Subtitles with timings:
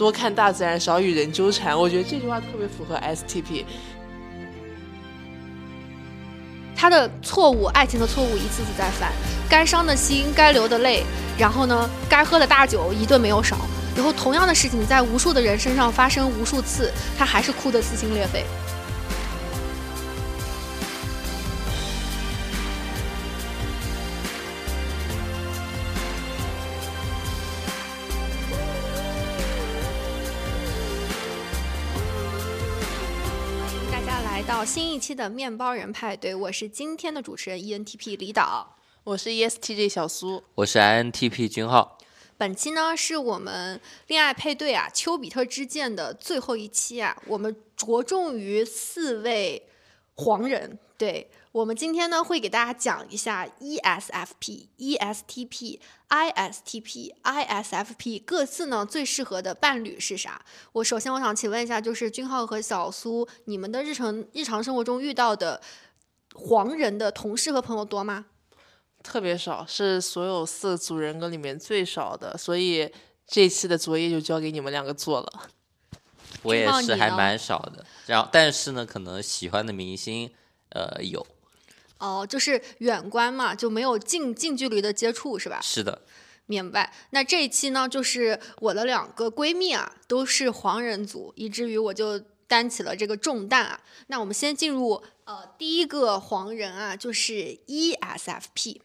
[0.00, 1.78] 多看大自然，少与人纠缠。
[1.78, 3.66] 我觉得这句话特别符合 STP。
[6.74, 9.12] 他的错误，爱情的错误一次次在犯，
[9.46, 11.04] 该伤的心，该流的泪，
[11.36, 13.58] 然后呢，该喝的大酒一顿没有少。
[13.94, 18.46] 然后同样的事情在无数的人身上发生无数次，他还是哭得撕心裂肺。
[34.60, 41.96] 到新一期的面包人派对，我是今天的主持人 ENTP 李导，我是 ESTJ 小苏，我是 INTP 君浩。
[42.36, 49.66] 本期呢是我们恋爱配对啊丘比特之箭的最后一期啊，我们着重于四位
[50.16, 51.30] 黄人，对。
[51.52, 60.40] 我们今天呢会给大家讲一下 ESFP、ESTP、ISTP、ISFP 各自呢最适合的伴侣是啥？
[60.70, 65.60] 我首先我想请问一下，就是君浩和小苏，你们的日常日常生活中遇到的
[66.34, 68.26] 黄人的同事和朋友多吗？
[69.02, 72.88] 特别少，是所有四组人格里面最少的，所以
[73.26, 75.50] 这期的作业就交给你们两个做了。
[76.42, 80.30] 我也是还蛮少的，然后但是呢，可能喜欢的明星
[80.68, 81.26] 呃有。
[82.00, 85.60] 哦，就是远观嘛，就没有近近距离的接触，是吧？
[85.62, 86.00] 是的，
[86.46, 86.90] 明白。
[87.10, 93.78] 那这一期呢，就是我的两个闺蜜啊，都是黄人族，以至于我就担起了这个重担啊。
[94.06, 98.80] 那我们先进入呃第一个黄人啊，就是 ESFP。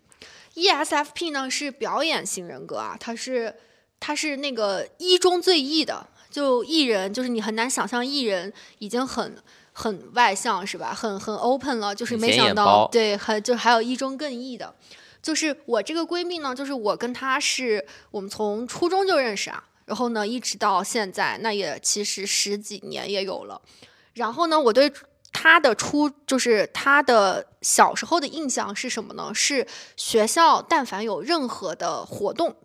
[0.55, 3.55] ESFP 呢是表演型人格啊，他是
[3.99, 9.41] 他是那个一中最 E 的，就艺人，就是你很难想象艺人已经很。
[9.77, 10.93] 很外向是吧？
[10.93, 14.73] 很很 open 了，就是没想到，对，还就还有一中更异的，
[15.21, 23.61] 就是我这个闺蜜呢，就是我跟她是我们从初中就认识啊，然后呢一直到现在，那也其实十几年也有了。
[24.13, 24.89] 然后呢，我对
[25.33, 29.33] 她的初就是她的小时候的印象是什么呢？
[29.33, 32.55] 是学校但凡有任何的活动，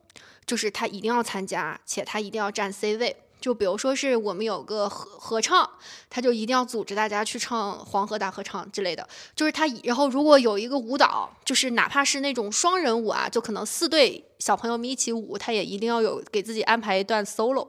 [0.46, 3.16] 就是她一定要参加，且她一定要占 C 位。
[3.40, 5.68] 就比如说是我们有个合合唱，
[6.08, 9.08] 他就一定要组织大家去唱黄河大合唱之类的。
[9.34, 17.66] 就是他，然后如果有一个舞蹈，就是哪怕是那种双人舞啊，就可能四对小朋友们一起舞，他也一定要有给自己安排一段 solo。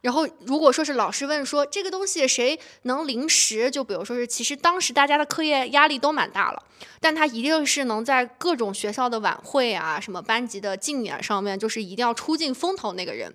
[0.00, 6.62] 然后如果说是老师问说这个东西谁能临时，就比如说是其实当时大家的课业压力都蛮大了，
[7.00, 13.34] 但他一定是能在各种学校的晚会啊、什么班级的竞演上面，就是一定要出尽风头那个人。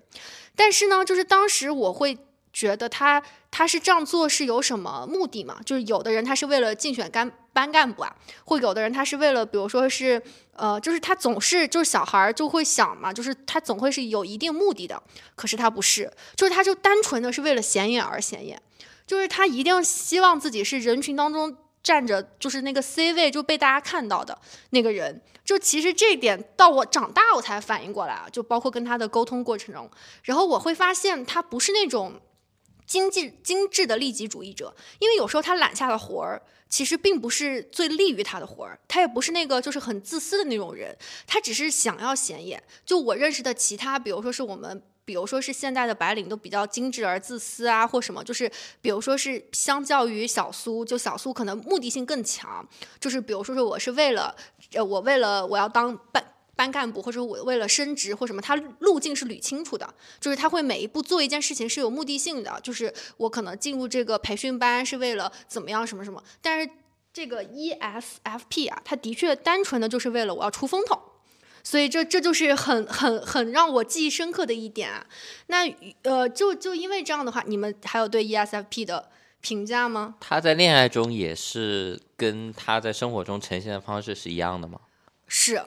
[0.60, 2.18] 但是呢，就是当时我会
[2.52, 5.58] 觉得他他是这样做是有什么目的嘛？
[5.66, 10.22] 就是有的人他是为了竞选干班干部啊，或有的人他是为了，比如说是
[10.58, 15.02] 呃，就是他总是就是小孩就会想嘛，就是他总会是有一定目的的。
[15.34, 18.62] 可是他不是，就是他就单纯的是为了显眼而显眼，
[19.08, 21.56] 就是他一定希望自己是人群当中。
[21.82, 24.38] 站着就是那个 C 位就被大家看到的
[24.72, 29.90] 那个人，就其实这一点到我长大我才反应过来啊，就包括跟他的沟通过程中，
[30.24, 32.20] 然后我会发现他不是那种
[32.86, 40.96] 经济精致的利己主义者，因为有时候他揽下的活儿其实并不是最利于他的活儿，他也不是那个就是很自私的那种人，
[41.26, 42.62] 他只是想要显眼。
[42.86, 44.84] 就我认识的其他，比如说是我们。
[45.10, 48.48] 比如说是现在的白领都比较精致而自私啊，或什么，就是
[48.80, 52.64] 比如说是相较于小苏，就小苏可能目的性更强，
[53.00, 54.36] 就是比如说是我是为了，
[54.74, 56.24] 呃，我为了我要当班
[56.56, 66.70] 班干部，或者我为了升职或什么，他路径是捋清楚的，就是他会每一步做一件事情是有目的性的，就是我可能进入这个培训班是为了怎么样什么什么，但是
[67.12, 71.02] 这个 ESFP 啊，他的确单纯的就是为了我要出风头。
[71.64, 75.06] 所以这这就是很很很让我记忆深刻的一点啊。
[75.48, 75.70] 那
[76.04, 79.10] 呃，就就因为这样的话，你们还有对 ESFP 的
[79.42, 80.16] 评价吗？
[80.20, 84.80] 他在恋爱中也是跟他在生活中呈现的方式是一样的吗？
[85.28, 85.64] 是，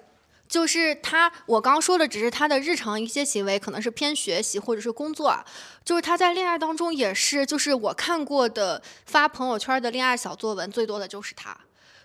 [0.48, 5.44] 就是他，我刚说的只是他的日常一些行为，可能是偏学习或者是工作啊。
[5.84, 11.56] 就是他在恋爱当中也是，就是我看过的发朋友圈的恋爱小作文最多的就是他。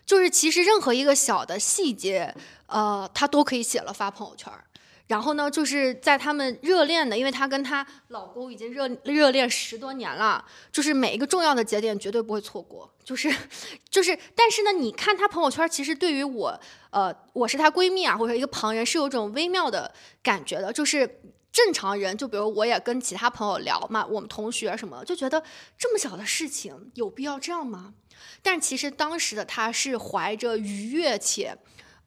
[0.08, 2.34] 就是其实任何一个小的细节，
[2.66, 4.52] 呃，她都可以写了发朋友圈。
[5.08, 12.90] 然后呢，就是在他们热恋的，因为她跟她老公已经热热恋十多年了，就是每一个重要的节点绝对不会错过。
[13.04, 13.34] 就是，
[13.90, 16.60] 就是，但是呢，你看她朋友圈，其实对于我，
[16.90, 20.74] 呃，我是她闺蜜啊，或者一个旁人，是有种微妙的感觉的。
[20.74, 21.20] 就是
[21.58, 25.42] 正常人，就比如我也跟其他朋友聊嘛，我们同学什么，就觉得
[25.76, 27.96] 这么小的事情有必要这样吗？
[28.44, 31.58] 但其实当时的他是怀着愉悦且，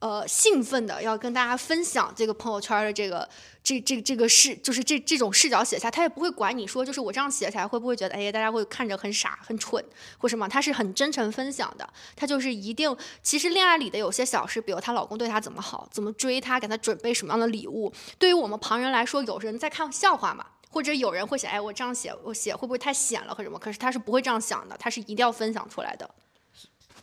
[0.01, 3.27] 呃兴奋的要跟大家分享这个朋友圈的这个
[3.63, 9.81] 这这这个视，就是这这种视角写下，他也不会管你说，就是我这样写起来会不会觉得，哎呀，大家会看着很傻很蠢
[10.17, 12.93] 或什么，他是很真诚分享的，他就是一定，
[13.23, 20.45] 其实恋爱里的有些小事，比如她老公对她怎么好，怎么追她，给她准备什么样的礼物，对于我们旁人来说，有人在看笑话嘛。
[20.73, 23.59] 或者有人会想，哎，我这样写，我写会不会太显了或什么？
[23.59, 26.09] 可是他是不会这样想的，他是一定要分享出来的。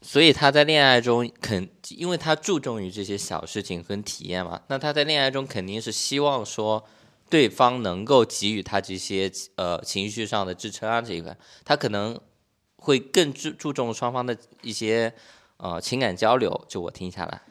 [0.00, 6.84] 所以他在恋爱中肯，因为他注重于这些小事情跟体验嘛，那他在恋爱中肯定是希望说
[7.28, 12.18] 对方能够给予他这些呃情绪上的支撑啊这一块，他可能
[12.76, 15.12] 会更注注重双方的一些
[15.56, 16.64] 呃情感交流。
[16.68, 17.42] 就我听下来，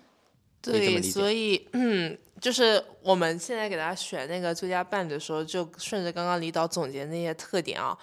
[0.61, 2.17] 对，所以嗯。
[2.39, 7.97] 就是我们现在给大家选那个最佳伴侣的时候，就顺着刚刚李导总结那些特点啊，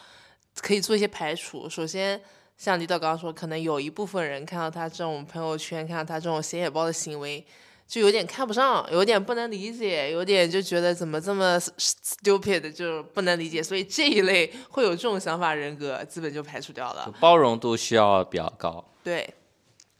[0.56, 1.70] 可以做一些排除。
[1.70, 2.20] 首先，
[2.64, 7.44] 像李导刚刚说，可能有一部分人看到他这种朋友圈，看到他这种显眼包的行为，
[7.86, 13.62] 就有点看不上，有点不能理解，有点就觉得怎么这么 stupid，就不能理解。
[13.62, 17.12] 所以这一类会有这种想法人格，基本就排除掉了。
[17.20, 18.82] 包容度需要比较高。
[19.02, 19.28] 对。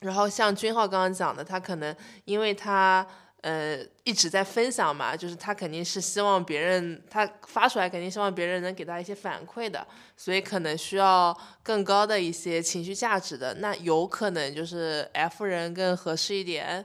[0.00, 1.94] 然后像君浩刚刚讲的，他可能
[2.24, 3.06] 因为他。
[3.44, 9.86] 呃，一直在分享嘛，就是他肯定是希望别人，他发出来肯定希望别人能给他一些反馈的，
[10.16, 16.82] 所以可能需要更高的一些情绪价值的，那有可能就是 F 人更合适一点，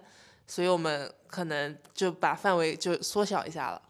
[0.47, 3.81] 所以我们可能就把范围就缩小一下了。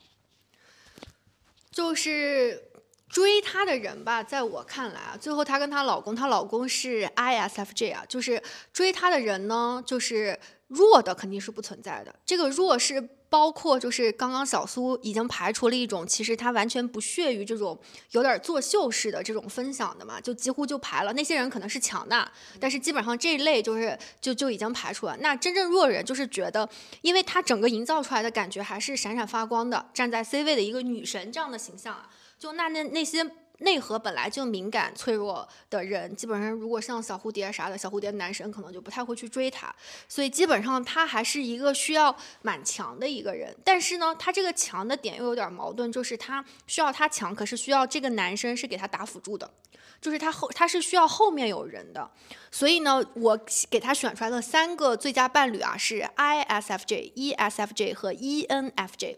[1.71, 2.68] 就是
[3.09, 8.41] 追她的人吧，在我看来啊，最后她跟她老公，她老公是 ISFJ 啊，就是
[8.71, 10.39] 追她的人呢，就是。
[10.69, 17.75] 弱的肯定是不存在的，这个弱是包括就是刚刚小苏已经排除了一种，其实她完全不屑于这种
[18.11, 21.11] 有点作秀式的这种分享的嘛，就几乎就排了。
[21.13, 25.17] 那些人可能是强的，但是基本上这一类就是就就已经排除了。
[25.21, 26.69] 那真正弱人就是觉得，
[27.01, 32.07] 因为他整个营造出来的感觉还是闪闪发光的，站在 C 位的一个女神这样的形象啊，
[32.39, 33.29] 就那那那些。
[33.61, 39.69] 内核本来就敏感脆弱的人，基本上如果像小蝴蝶啥的，小蝴蝶男神可能就不太会去追她，
[40.07, 43.53] 所以基本上他还是一个需要蛮强的一个人。
[43.65, 49.51] 但是呢，他这个强的点又有点矛盾，就是他需要他强，可是需要这个男生是给他打辅助的，
[49.99, 52.09] 就是他后他是需要后面有人的。
[52.49, 53.37] 所以呢，我
[53.69, 59.17] 给他选出来的三个最佳伴侣啊，是 ISFJ、ESFJ 和 ENFJ。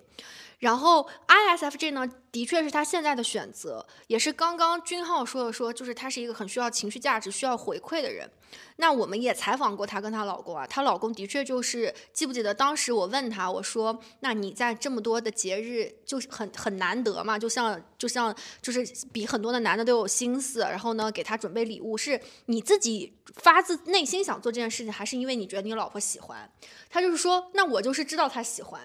[0.62, 8.30] 然后 ISFJ 呢，的确是他现在的选择，也是刚刚君浩说的，说就是他是一个很需要情绪价值、需要回馈的人。
[8.76, 26.48] 那我们也采访过她跟她老公啊，她老公的确就是，记不记得当时我问他，我说，那你在这么多的节日，就是很很难得嘛，就像就像就是比很多的男的都有心思，然后呢给他准备礼物，是你自己发自内心想做这件事情，还是因为你觉得你老婆喜欢？
[26.90, 28.80] 他就是说，那我就是知道他喜欢。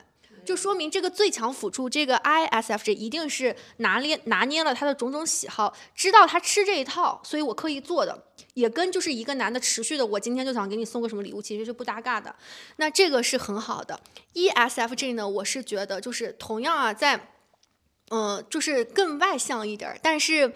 [0.47, 8.23] 就说明这个最强辅助，这个 ISFJ 一定是拿捏拿捏了他的种种喜好，知道他吃这一套，所以我刻意做的，
[8.55, 12.35] 也跟就是一个男的持续的，我今天就想给你送个什么礼物，其实是不搭嘎的。
[12.77, 14.01] 那这个是很好的。
[14.35, 17.33] ESFJ 呢，我是觉得就是同样啊，在
[18.11, 20.53] 嗯，就是更外向一点，但是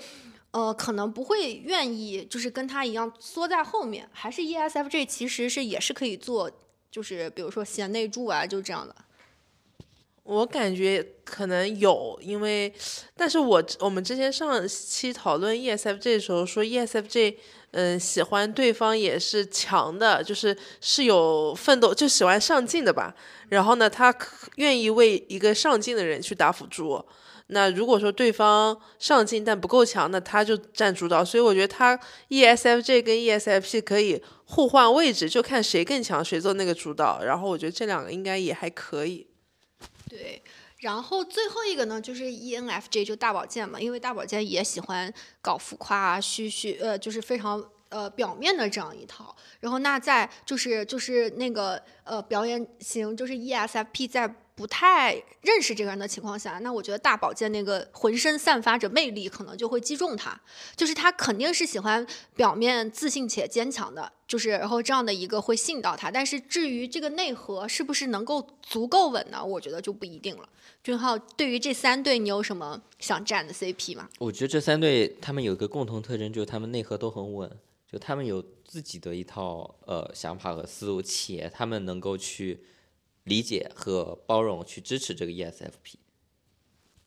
[0.53, 6.51] 呃，可能不会愿意就是跟他一样缩在后面，还是 ESFJ 其实是也是可以做，
[6.91, 8.95] 就是比如说贤内助啊，就这样的。
[10.23, 12.73] 我感觉可能有，因为，
[13.17, 17.35] 但是我我们之前上期讨论 ESFJ 的时候说 ESFJ，
[17.73, 23.15] 嗯，喜欢对方也是强的，就是是有奋斗，就喜欢上进的吧。
[23.49, 24.15] 然后呢，他
[24.57, 27.05] 愿意为一个上进的人去打辅助。
[27.53, 31.25] 那如果说对方上进但不够强，那他就占主导。
[31.25, 31.99] 所以我觉得他
[32.29, 37.25] ESFJ 跟 ESFP 可以互换位置，就看谁更强，谁做那个主导。
[37.25, 39.27] 然后我觉得这两个应该也还可以。
[40.11, 40.43] 对，
[40.79, 49.37] 然后最后一个呢，就是 ENFJ 就大保健嘛，因为大保健也喜欢搞浮夸、啊虚虚，呃，就是非常呃表面的这样一套。
[49.61, 54.35] 然后那在就是就是那个呃表演型，就是 ESFP 在。
[54.61, 60.39] 不太认识这个人的情况下，那我觉得大宝剑那个浑身散发着魅力，可能就会击中他。
[60.77, 66.11] 就是他肯定是喜欢表面自信且坚强的，就是然后这样的一个会吸引到他。
[66.11, 69.43] 但是至于这个内核是不是能够足够稳呢？
[69.43, 70.47] 我觉得就不一定了。
[70.85, 74.11] 俊浩，对于这三对，你有什么想站的 CP 吗？
[74.19, 77.51] 我觉得这三对他们有一个共同特征，就是他们内核都很稳，
[77.91, 82.63] 就他们有自己的一套呃想法和思路，且他们能够去。
[83.25, 85.95] 理解和包容，去支持这个 ESFP。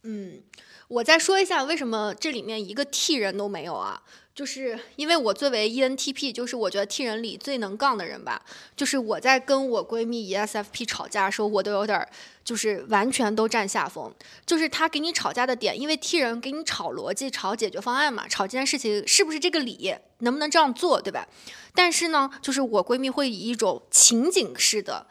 [0.03, 0.43] 嗯，
[0.89, 4.03] 我再说一下为什么这里面一个 T 人都没有啊？
[4.35, 8.43] 就是因为我作为 ENTP，就是我觉得 T 人里最能杠的人吧。
[8.75, 12.09] 就是我在跟我闺蜜 ESFP 吵架的时候，我都有点儿
[12.43, 14.13] 就是完全都占下风。
[14.45, 21.27] 就是他给你吵架的点，因为 T 人给你吵逻辑、吵解决方案嘛，吵这件事情是不是这个理，能不能这样做，对吧？
[21.75, 25.05] 但是呢，就是我闺蜜会以一种情景式的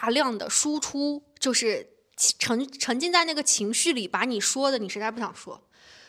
[0.00, 5.62] 大量的输出，就是沉沉浸在那个情绪里，把你说的你实在不想说。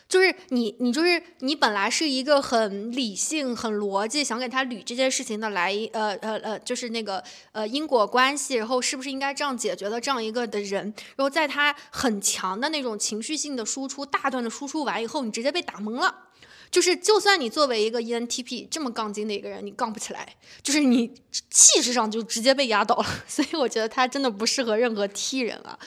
[0.08, 7.22] 就是你，你就是你，本来是一个很理性、很逻辑，想给他捋这件事情的来，呃呃呃，就是那个
[7.52, 16.29] 呃因果关系，然后是不是应该这样解决的这样一个的人，然后在他很强的那种情绪性的输出，大段的输出完以后，你直接被打懵了。
[16.70, 21.12] 就是就算你作为一个 ENTP 这么杠精的一个人，你杠不起来，就是你
[21.50, 23.06] 气势上就直接被压倒了。
[23.26, 25.78] 所以我觉得他真的不适合任何 T 人啊。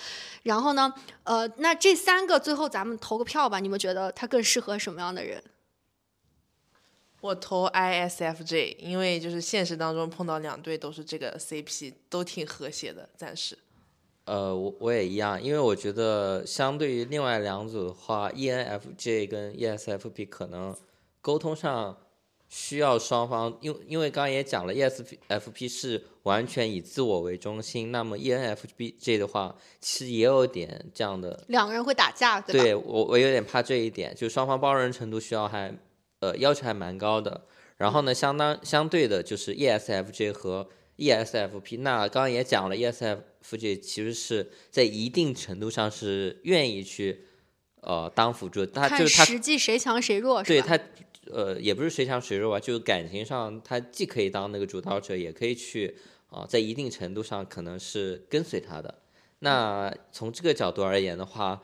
[0.43, 5.41] 然后呢，呃，那这三个最后咱们投个票吧，你们觉得他更适合什么样的人？
[7.21, 13.57] 我投 ISFJ，因为就是现实当中碰到两对都是这个 CP，都挺和谐的，暂时。
[14.25, 20.75] 呃，我我也一样，因为我觉得相对于另外两组的话，ENFJ 跟 ESFP 可能
[21.21, 21.97] 沟通上。
[22.55, 32.63] 需要双方，因因为刚刚也讲了，ESFP 是完全以自我为中心，那么 ENFJ 的话，其实也有点这样的，两个人会打架，对吧？
[32.63, 35.75] 对我我有点怕这一点，就双方包容程度需要还，
[36.19, 37.41] 呃，要求还蛮高的。
[37.77, 42.75] 然后呢，相当相对的就是 ESFJ 和 ESFP，那刚刚也讲了
[43.43, 47.25] ，ESFJ 其实是在一定程度上是愿意去，
[47.81, 50.79] 呃，当辅助，他就是他实际谁强谁弱，对他。
[51.31, 55.95] 呃，也不是谁强谁弱吧，就是感情上，他既可以当那个主导者，也可以去
[56.29, 58.93] 啊，在一定程度上可能是跟随他的。
[59.39, 61.63] 那从这个角度而言的话，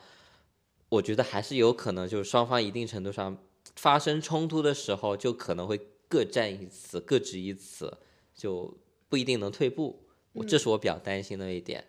[0.87, 3.37] 我觉得还是有可能，就是双方一定程度上
[3.75, 7.97] 发生冲突的时候，就可能会各占一词，各执一词，
[8.33, 8.77] 就
[9.09, 10.07] 不一定能退步。
[10.33, 11.83] 我这是我比较担心的一点。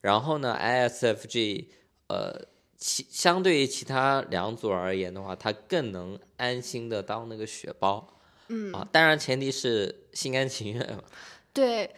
[0.00, 1.66] 然后呢，ISFG，
[2.08, 2.48] 呃。
[2.82, 8.18] 其相对于其他两组而言的话，他更能安心的当那个血包，
[8.48, 11.04] 嗯啊，当然前提是心甘情愿嘛。
[11.52, 11.94] 对。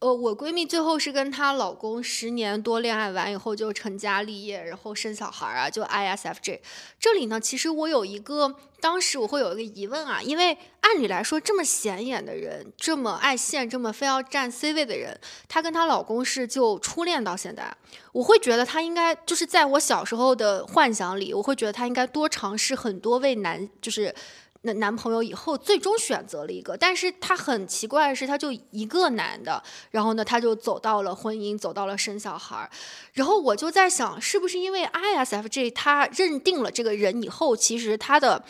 [0.00, 6.60] 呃，我闺蜜最后是跟她老公十年多恋爱完以后就成家立业，然后生小孩啊，就 ISFJ。
[7.00, 17.76] 这里呢，其实我有一个，当时我会有一个疑问啊，因为按理来说这么显眼的人，这么爱现，这么非要占 C 位的人，她跟她老公是就初恋到现在，
[18.12, 24.14] 我会觉得她应该就是在我小时候的幻想里，我会觉得她应该多尝试很多位男，就是。
[24.62, 32.70] 那男朋友以后最终选择了一个，但是他很奇怪的是，他就一个男的，然后呢，他就走到了婚姻，走到了生小孩儿，
[33.12, 38.44] 然后我就在想，是不是因为 ISFJ 他认定了这个人以后，其实他的。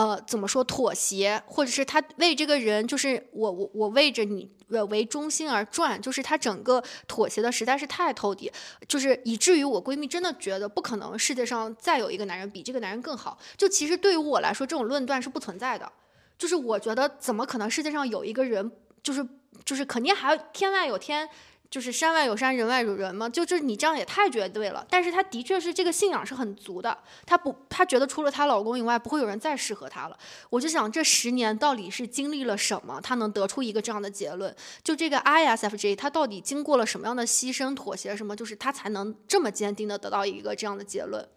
[0.00, 4.50] 呃，怎么说妥协，或者是他为这个人，就是我我我为着你
[4.88, 8.50] 为中心而转，就是他整个妥协的实在是太透底，
[8.88, 13.36] 就是以至于我闺蜜真的觉得不可能世界上再有一个男人比这个男人更好。
[13.58, 15.92] 就其实对于我来说，这种论断是不存在的。
[16.38, 19.22] 就是我觉得怎么可能世界上有一个人，就是
[19.66, 21.28] 就是肯定还天外有天。
[21.70, 24.84] 就是山外有山，人外有人嘛，就这你这样也太绝对了。
[24.90, 30.18] 但是她的确是这个信仰是很足的，她不，她觉得除了她老公以外，不会有人再适合她了。
[30.50, 34.52] 我就想这十年到底是经历了什么，她能得出一个这样的结论？
[34.82, 41.28] 就这个 ISFJ，她到底经过了什么样的牺牲、妥协什么，就是她才能这么坚定的得到一个这样的结论？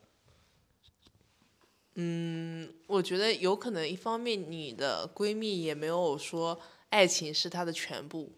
[1.94, 6.60] 嗯，我觉得有可能一方面你的闺蜜也没有说
[6.90, 8.32] 爱情是她的全部。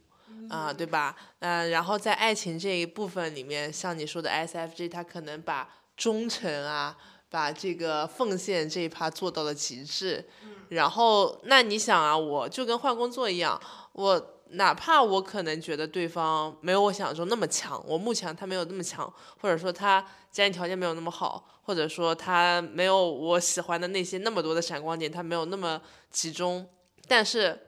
[0.50, 1.16] 啊，对吧？
[1.40, 6.96] 嗯，然后在爱情这一部分里面，像你说的 SFG，他可能把忠诚啊，
[7.30, 10.28] 把这个奉献这一趴做到了极致。
[10.70, 13.60] 然后，那你想啊，我就跟换工作一样，
[13.94, 26.70] 我哪怕我可能觉得对方没有我想象中那么强，我目前他没有那么强，或者说他家庭条件没有那么好，或者说他没有我喜欢的那些那么多的闪光点，他没有那么集中，
[27.08, 27.60] 但是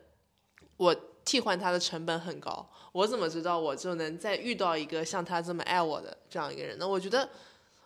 [0.77, 0.95] 我。
[1.27, 6.87] 替换他的成本很高，我怎么知道我就能再遇到一个像他这么爱我的这样一个人呢？
[6.87, 7.29] 我觉得，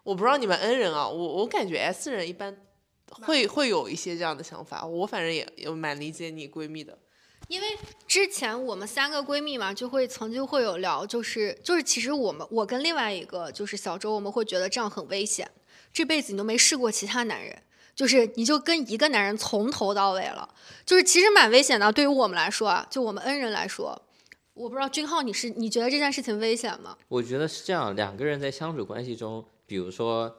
[0.04, 2.56] 我不知道你们 N 人啊，我我感觉 S 人一般
[3.24, 6.96] 会会有一些这样的想法，我反正也也蛮理解你闺蜜的，
[7.48, 7.76] 因为
[8.08, 15.50] 之前我们三个闺蜜嘛，就会曾经会有聊，就是就是其实我们我跟另外一个就是小周，我们会觉得这样很危险，
[15.92, 17.64] 这辈子你都没试过其他男人。
[17.96, 20.48] 就是你就跟一个男人从头到尾了，
[20.86, 21.92] 就是其实蛮危险的。
[21.92, 24.02] 对于我们来说啊，就我们恩人来说，
[24.54, 26.98] 我不知道君浩你是你觉得这件事情危险吗？
[27.08, 30.34] 我觉得是这样，两个人在相处关系中，比如说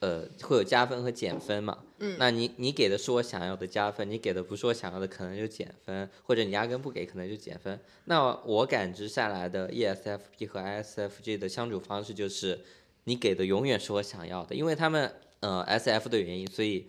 [0.00, 1.78] 呃会有加分和减分嘛。
[2.02, 7.78] 嗯那你你给的是我想要的加分，你给的不是我想要的，可能就减分，或者你压根不给，可能就减分。
[8.06, 12.58] 那我感知下来的 E ESFP 和 ISFJ 的相处方式就是，
[13.04, 16.86] 你给的永远是我想要的，因为他们呃 SF 的原因，所以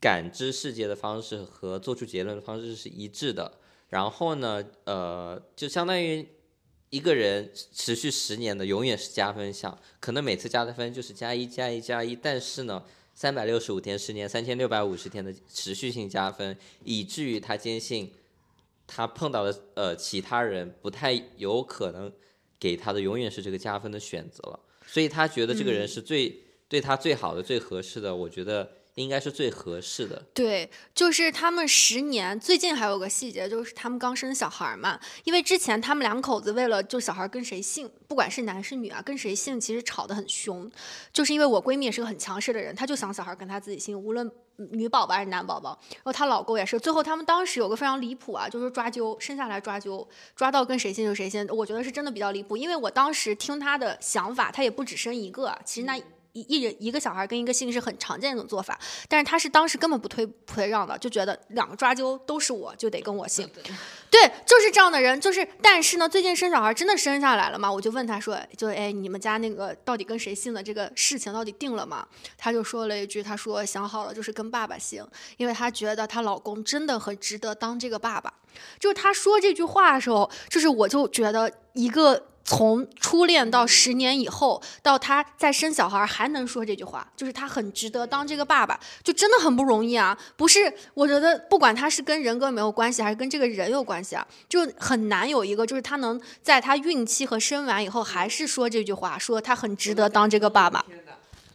[0.00, 3.58] 感知世界的方式和做出结论的方式是一致的。
[3.88, 6.26] 然后呢，呃，就相当于
[6.90, 12.84] 一个人持续十年的永远是加分项，可能每次加的分就是加一加一加一，但是呢，
[13.14, 18.12] 三百六十五天十年，三千六百五十天的持续性加分，以至于他坚信
[18.86, 22.12] 他碰到的呃其他人不太有可能
[22.58, 30.20] 给他的永远是这个加分的选择了，所以他觉得这个人是最、对他最好的、最合适的，我觉得应该是最合适的。
[30.34, 40.68] 对，就是他们十年，最近还有个细节，就是他们刚生小孩儿嘛，因为之前他们两口子为了就小孩儿跟谁姓，不管是男是女啊，跟谁姓其实吵得很凶，
[41.12, 50.04] 就是因为我闺蜜也是个很强势的人，她就想小孩儿跟她自己姓，无论女宝宝还是男宝宝，然后她老公也是，最后他们当时有个非常离谱啊，就是抓阄，生下来抓阄，
[50.34, 56.02] 抓到跟谁姓就谁姓，我觉得是真的比较离谱，因为我当时听她的想法，她也不只生一个啊，其实那。
[56.36, 58.78] 一一人一个小孩跟一个姓是很常见的一种做法，
[59.08, 63.48] 但是他是当时根本不推不推让的，就觉得两个抓阄都是我，就得跟我姓。
[64.10, 67.72] 对，就是这样的人，就是但是呢，最近生小孩真的生下来了嘛？
[67.72, 72.06] 我就问他说，就哎，你们家那个到底跟谁姓的这个事情到底定了吗？
[72.36, 75.02] 他就说了一句，他说想好了，就是跟爸爸姓，
[75.38, 78.32] 因为他觉得她老公真的很值得当这个爸爸。
[78.78, 82.26] 就是他说这句话的时候，就是我就觉得一个。
[82.48, 90.16] 从初恋到十年以后，到他再生小孩还能说这句话，就是他很值得当这个爸爸，就真的很不容易啊！
[90.36, 100.84] 不是，我觉得不管他是跟人格没有关系，还是跟这个人有关系啊，就很难有一个就是他能在他孕期和生完以后还是说这句话，说他很值得当这个爸爸。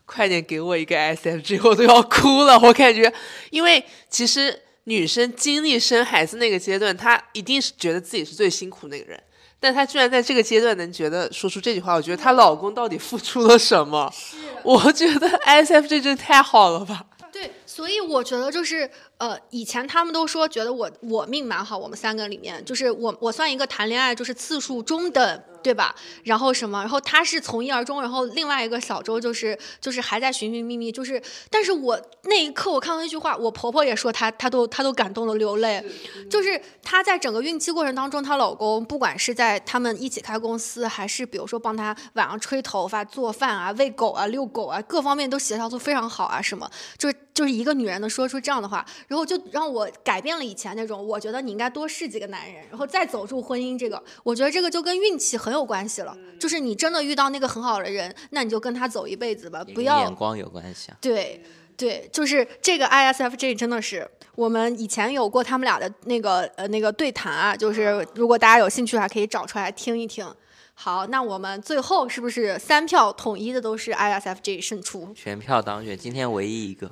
[0.06, 2.60] 快点给我一个 S M G， 我都要哭了。
[2.60, 3.14] 我感觉，
[3.50, 9.24] 因为其实女生经历生孩子那个阶段，她一定是觉得自己是最辛苦那个人，
[9.62, 14.12] 但她居然在这个阶段能觉得说出这句话，我觉得她老公到底付出了什么？
[14.63, 17.06] 我觉得 ISF 这真的太好了吧。
[17.31, 25.96] 对，所以我觉得就是呃，以前他们都说觉得我我命蛮好，我们三个里面就是我我算一个谈恋爱就是次数中等，对吧？
[26.24, 35.84] 然后什么，然后他是从一而终，然后另外一个小周就是就是还在寻寻觅觅，就是，但是我那一刻我看到那句话，我婆婆也说她她都她都感动的流泪，
[36.30, 46.70] 就是她在整个孕期过程当中，她老公不管是在他们一起开公司，还是比如说帮她晚上吹头发、做饭啊、喂狗啊、遛狗啊，各方面都协调都非常好啊，什么。
[46.98, 60.98] 就是就是一个女人能说出这样的话，然后就让我改变了以前那种，我觉得你应该多试几个男人，然后再走入婚姻这个，我觉得这个就跟运气很有关系了，就是你真的遇到那个很好的人，那你就跟他走一辈子吧，不要眼光有关系啊。
[61.01, 61.44] 对
[61.77, 70.25] 对，就是这个 ISFJ 真的是我们以前有过他们俩的那个呃那个对谈啊，就是如果大家有兴趣的话，可以找出来听一听。
[70.74, 76.92] 好，那我们最后是不是三票统一的都是 ISFJ 胜出全票当选，今天唯一一个。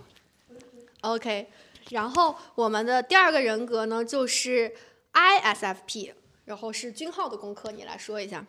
[1.01, 1.47] ？OK，
[1.89, 4.71] 然后我们的第二个人格呢就是
[5.13, 6.11] ISFP，
[6.49, 8.43] 然后是君浩的功课，你来说一下。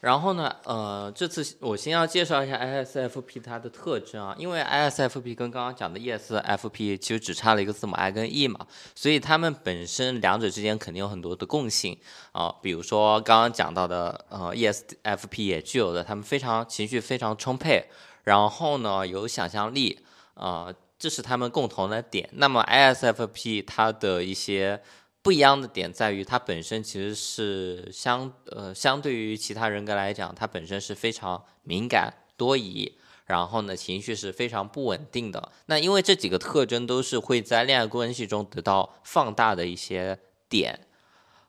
[0.00, 11.98] 然后呢，呃，这次我先要介绍一下 ISFP 它的特征啊，因为 ISFP 跟刚刚讲的 ESFP 其实只差了一个字母 I 跟 E 嘛，所以它们本身两者之间肯定有很多的共性
[12.32, 17.86] 啊、比如说刚刚讲到的，呃，ESFP 也具有的他们非常情绪非常充沛，
[18.24, 19.98] 然后呢有想象力
[20.34, 22.28] 啊、这是他们共同的点。
[22.34, 24.80] 那么 ISFP 它的一些
[25.28, 35.52] 不一样的点在于，它本身其实是相呃相对于其他人格来讲，它本身是非常敏感多疑，然后呢情绪是非常不稳定的。
[35.66, 40.86] 那因为这几个特征都是会在恋爱关系中得到放大的一些点。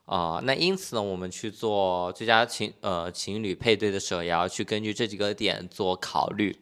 [0.04, 6.54] 啊、那因此呢，我们去做最佳情呃情侣配对的时候，也要去根据这几个点做考虑。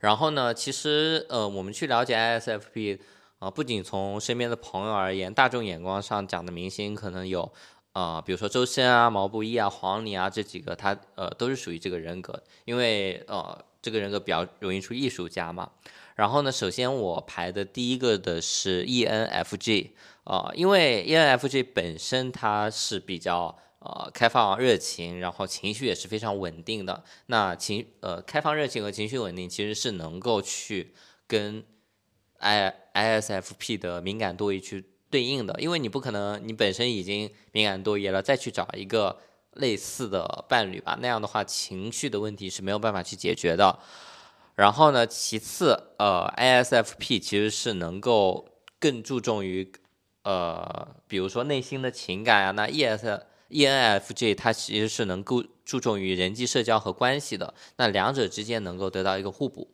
[0.00, 2.98] 然后呢，其实呃，我们去了解 ISFP
[3.38, 7.52] 啊、不仅从身边的朋友而言，大众眼光上讲的明星可能有
[7.92, 15.70] 啊、比如说周深啊、毛不易啊、黄龄啊这几个，他呃都是属于这个人格，因为呃这个人格比较容易出艺术家嘛。
[16.14, 19.90] 然后呢，首先我排的第一个的是 E ENFJ
[20.24, 27.02] 啊、因为 E ENFJ 本身它是比较呃开放热情，然后情绪也是非常稳定的。
[27.26, 30.94] 那情呃开放热情和情绪稳定其实是能够去
[31.26, 31.64] 跟
[32.38, 39.18] I ISFP 的敏感多疑去对应的，因为你不可能你本身已经敏感多疑了，再去找一个
[39.54, 43.78] 类似的伴侣吧，那样的话情绪的问题是没有办法去解决的。
[44.54, 48.48] 然后呢，其次，呃，ISFP 其实是能够
[48.80, 49.70] 更注重于，
[50.24, 52.50] 呃，比如说内心的情感啊。
[52.50, 57.54] 那 ES ENFJ 它其实是能够注重于人际社交和关系的。
[57.76, 59.68] 那两者之间能够得到一个互补。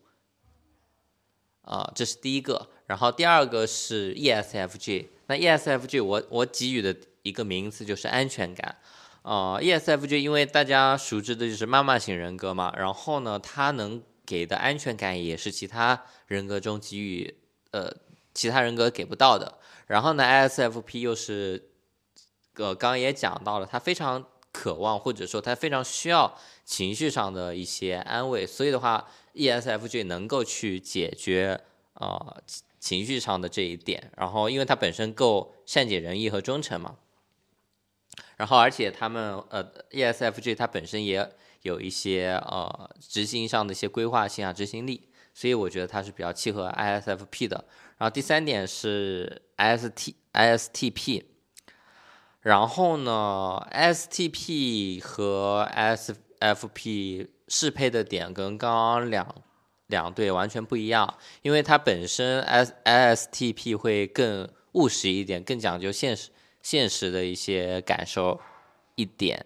[1.65, 2.69] 啊，这是第一个。
[2.87, 5.07] 然后第二个是 ESFG。
[5.27, 8.77] 那 ESFG，我我给予的一个名词就是安全感。
[9.23, 17.35] 啊，ESFG 因为大家熟知的就是妈妈型人格嘛，然后呢，它能给的安全感也是其他人格中给予
[17.71, 17.91] 呃
[18.35, 19.59] 其他人格给不到的。
[19.87, 21.71] 然后呢，ISFP 又是
[22.57, 24.23] 呃刚刚也讲到了，他非常
[24.53, 31.61] 渴望或者说他非常需要情绪上的一些安慰，所以的话，ESFJ 能够去解决
[31.93, 32.41] 啊
[32.81, 34.11] 情绪上的这一点。
[34.17, 36.97] 然后因为他本身够善解人意和忠诚嘛，
[38.37, 41.31] 然后而且他们呃 ESFJ 它本身也。
[41.65, 47.65] 有一些呃执行上的一些规划性啊执行力，所以我觉得它是比较契合 ISFP 的。
[47.97, 51.25] 然后第三点是 IST ISTP，
[52.43, 59.35] 然后呢，STP 和 SFP 适配的点跟刚刚两
[59.89, 66.31] 两对完全不一样，因为它本身 S ISTP 会更务实一点，更讲究现实
[66.63, 68.41] 现实的一些感受
[68.95, 69.45] 一点。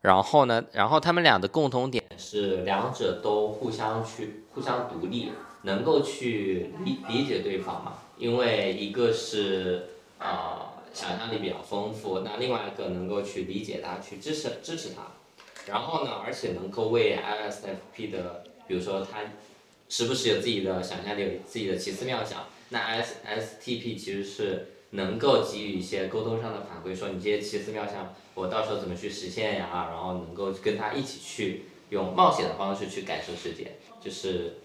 [0.00, 0.64] 然后呢？
[0.72, 7.98] 然后他们俩的共同点是，两者都互相去互相独立，能够去理理解对方嘛。
[8.16, 9.88] 因为一个是
[10.20, 15.02] 呃想象力比较丰富，那另外一个能够去理解他，去支持支持他。
[15.68, 19.20] 然后呢，而且能够为 ISFP 的，比如说他
[19.88, 22.46] 时不时有自己的想象力，有自己的奇思妙想。
[22.70, 28.14] 那 ISTP 其实是能够给予一些沟通上的反馈，说你这些奇思妙想。
[28.34, 29.88] 我到时候怎么去实现呀？
[29.90, 34.58] 然后能够跟他一起去用冒险的方式去感受世界，就是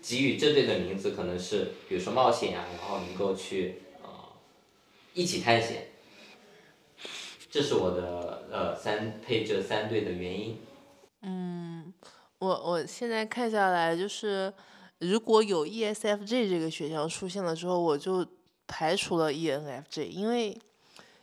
[0.00, 4.08] 给予这对的名字可能是，比如说冒险呀，然后能够去呃
[5.14, 5.88] 一起探险。
[7.50, 10.58] 这是我的呃三配这三对的原因。
[11.22, 11.92] 嗯，
[12.38, 14.52] 我我现在看下来就是
[14.98, 18.26] 如果有 ESFJ 这个选项出现了之后，我就
[18.66, 20.58] 排除了 ENFJ，因为。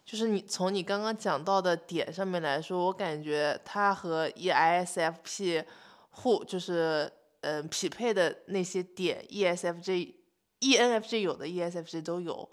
[0.06, 5.66] 就是你从你刚刚讲到的点上面来说，我感觉它和 ESFP
[6.12, 7.12] 互就是
[7.42, 10.14] 嗯匹配的那些点，ESFJ、
[10.60, 12.48] ENFJ 有的 ESFJ 都有，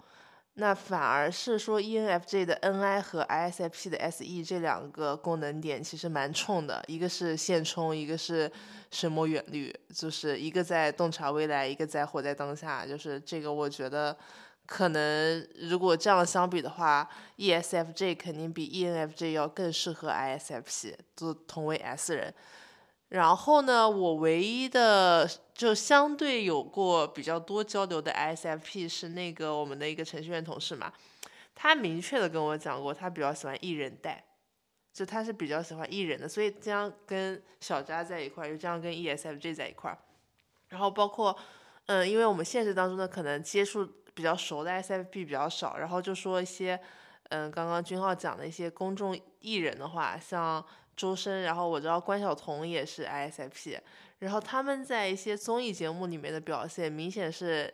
[0.55, 8.51] 那反而是说 ENFJ 的 NI 和 ISFP 的 SE 这两个功能点其实蛮冲的，一个是现充，一个是
[8.91, 14.15] 深谋远虑，就是一个在洞察未来，一个在活在当下，就是这个我觉得。
[14.65, 22.33] 可能如果这样相比的话，ESFJ 肯定比 ENFJ 要更适合 ISFP，都同为 S 人。
[23.13, 30.91] 然后呢，我唯一的就相对有过比较多交流的 ISFP 是那个我们的一个程序员同事嘛，
[31.53, 34.23] 他明确的跟我讲过，他比较喜欢艺人带，
[34.91, 39.97] 就他是比较喜欢艺人的，所以这样跟小扎在一块儿，又这样跟 ESFJ 在一块儿。
[40.69, 41.37] 然后包括，
[41.85, 43.87] 嗯，因为我们现实当中呢，可能接触。
[44.15, 46.79] 比较熟的 ISFP 比较少，然后就说一些，
[47.29, 50.63] 嗯，刚刚君浩讲的一些公众艺人的话，像
[50.95, 53.79] 周深，然后我知道关晓彤也是 ISFP，
[54.19, 57.73] 然后他们在一些综艺节目里面的表现，明显是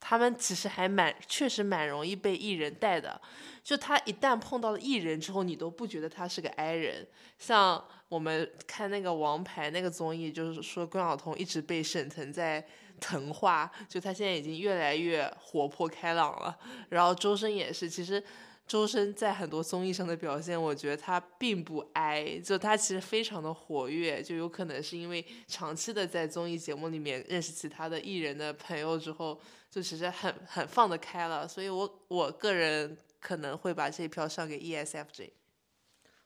[0.00, 3.20] 他们其实还蛮，确实蛮容易被艺人带的，
[3.62, 7.06] 就他一旦碰到了艺人之后，你都不觉得他是个 I 人，
[7.38, 12.64] 像我们看那个王牌那个综艺，就是说关晓彤一直被沈腾在。
[12.98, 16.56] 腾化，就他现在已经越来越活泼开朗了。
[16.88, 18.24] 然后周深也是，其实
[18.66, 31.46] 周深在很多综艺上的表现，我觉得他并不哀，就他其实非常的活跃，就有可能是因为长期的在综艺节目里面认识其他的艺人的朋友之后，就其实很很放得开了。
[31.46, 35.30] 所以我我个人可能会把这一票上给 ESFJ。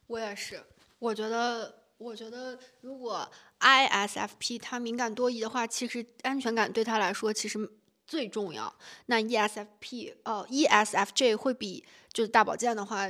[0.06, 0.62] 我也是，
[0.98, 1.78] 我觉得。
[2.00, 7.58] 我觉得，如果 ISFP 他敏感多疑的话，其实安全感对他来说其实
[8.10, 8.74] 最重要。
[9.06, 13.08] 那 ESFP 哦，ESFJ 会比就是大保健的话，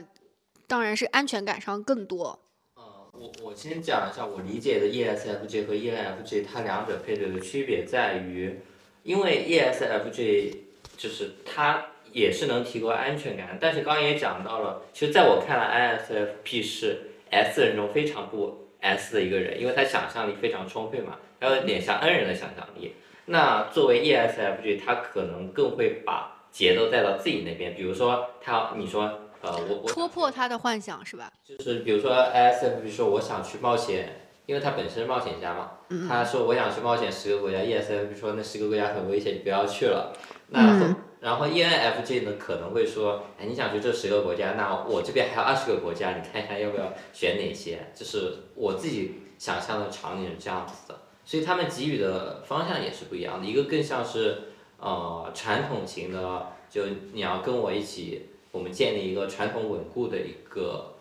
[0.66, 2.38] 当然是安全感上更多。
[2.74, 2.82] 呃，
[3.12, 8.60] 我我先讲一下我理解的 ESFJ 和 ENFJ 它两者配对的区别在于，
[9.02, 10.56] 因为 ESFJ
[10.98, 18.68] 就是它也是能提供安全感，但是刚刚也讲到了，其实在我看来，ISFP 是 S 人中非常不。
[18.82, 22.94] S 的一个人，因为他想象力非常充沛嘛，还有点像 N 人的想象力。
[23.30, 27.74] 那作为 ESFJ，他可能更会把节奏带到自己那边。
[27.76, 29.02] 比如说他，你说，
[29.40, 31.32] 呃，我我戳破他的幻想是吧？
[31.44, 35.70] 就是比如说 ISFJ 说我想去冒险因为他本身是冒险家嘛，
[36.08, 40.12] 他说我想去冒险十个国家，ESFJ 说那十个国家很危险，你不要去了。
[40.48, 40.86] 那后
[41.20, 47.78] 然后 ENFJ 呢可能会说，哎，你想去这十个国家，那我这边还有二十个国家，你看一下要不要选哪些？
[47.94, 50.98] 就是我自己想象的场景是这样子的，
[51.30, 54.48] 所以他们给予的方向也是不一样的，一个更像是
[54.80, 60.94] 呃传统型的，就你要跟我一起，我们建立一个传统稳固的一个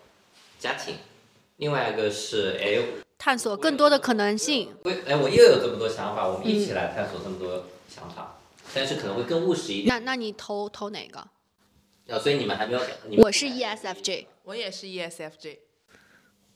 [0.59, 0.93] 家庭。
[1.57, 2.77] 另外一个是，哎，
[3.17, 4.71] 探索更多的可能性。
[4.83, 8.37] 我哎，我又有这么多想法，我们一起来探索这么多想法，
[8.71, 9.87] 但是可能会更务实一点。
[9.87, 11.19] 那那你投投哪个？
[12.07, 15.57] 啊，所以你们还没有，你们我是 E ESFJ，我也是 E ESFJ。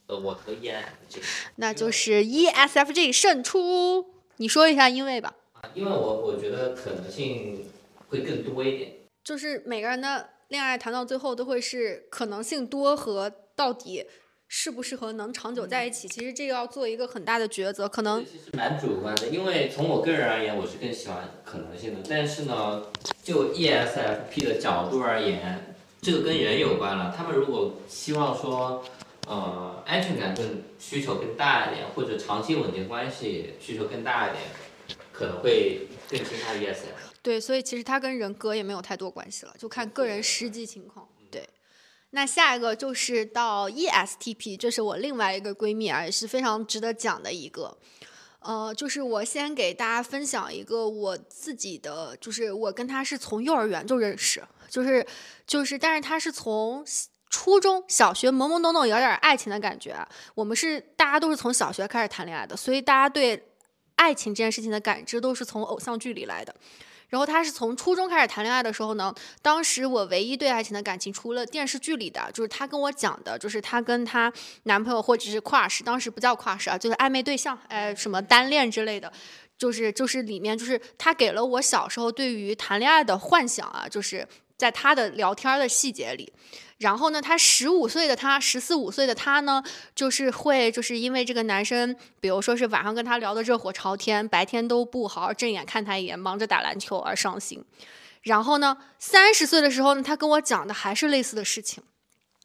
[0.06, 1.22] 呃，我投 ENFJ，
[1.56, 4.06] 那就是 E ESFJ 胜出。
[4.36, 5.34] 你说一下因为吧。
[5.52, 7.66] 啊，因为我我觉得可能性
[8.08, 8.92] 会更多一点。
[9.22, 14.04] 就是每个人的恋爱谈到最后都会是可能性多和到底
[14.46, 22.00] 适不适合能长久在一起，其实这个要做一个很大的抉择，可能其实蛮主观的，因为从我个人而言，我是更喜欢可能性的。
[22.06, 22.82] 但是呢，
[23.22, 27.14] 就 E ESFP 的角度而言，这个跟人有关了。
[27.16, 28.84] 他们如果希望说，
[29.26, 34.44] 呃，安全感更需求更大一点，或者长期稳定关系需求更大一点，
[35.12, 37.12] 可能会更倾向于 ESFP。
[37.22, 41.08] 对，所以其实它跟人格也没有太多关系了，就看个人实际情况。
[41.30, 41.48] 对，
[42.10, 47.78] 那下一个就是到 E ESTP，这是我另外一个闺蜜啊，也是非常值得讲的一个。
[48.40, 55.06] 呃，就是我先给大家分享一个我自己的，就是我跟她是从幼儿园就认识，就是
[55.46, 56.84] 就是，但是她是从
[57.34, 59.92] 初中小学懵懵懂懂有点爱情的感觉，
[60.36, 63.48] 我们是大家都是从小学开始谈恋爱的，所以大家对
[63.96, 66.54] 爱情这件事情的感知都是从偶像剧里来的。
[67.08, 79.12] 然后他是从初中开始谈恋爱的时候呢，当时我唯一对爱情的感情，除了电视剧里的，就是她跟我讲的，就是她跟她男朋友或者是 crush，当时不叫 crush 啊，就是暧昧对象，哎，什么单恋之类的。
[79.58, 84.26] 就是就是里面就是他给了我小时候对于谈恋爱的幻想啊，就是
[84.64, 86.32] 在她的聊天的细节里，
[86.78, 89.62] 然后呢，他十五岁的他，十四五岁的他呢，
[89.94, 97.62] 就是会就是因为这个男生，比如说是晚上跟他聊得热火朝天，白天都不好好正眼看他一眼，忙着打篮球而伤心。
[98.22, 101.84] 然后呢，三十岁的时候呢，他跟我讲的还是类似的事情，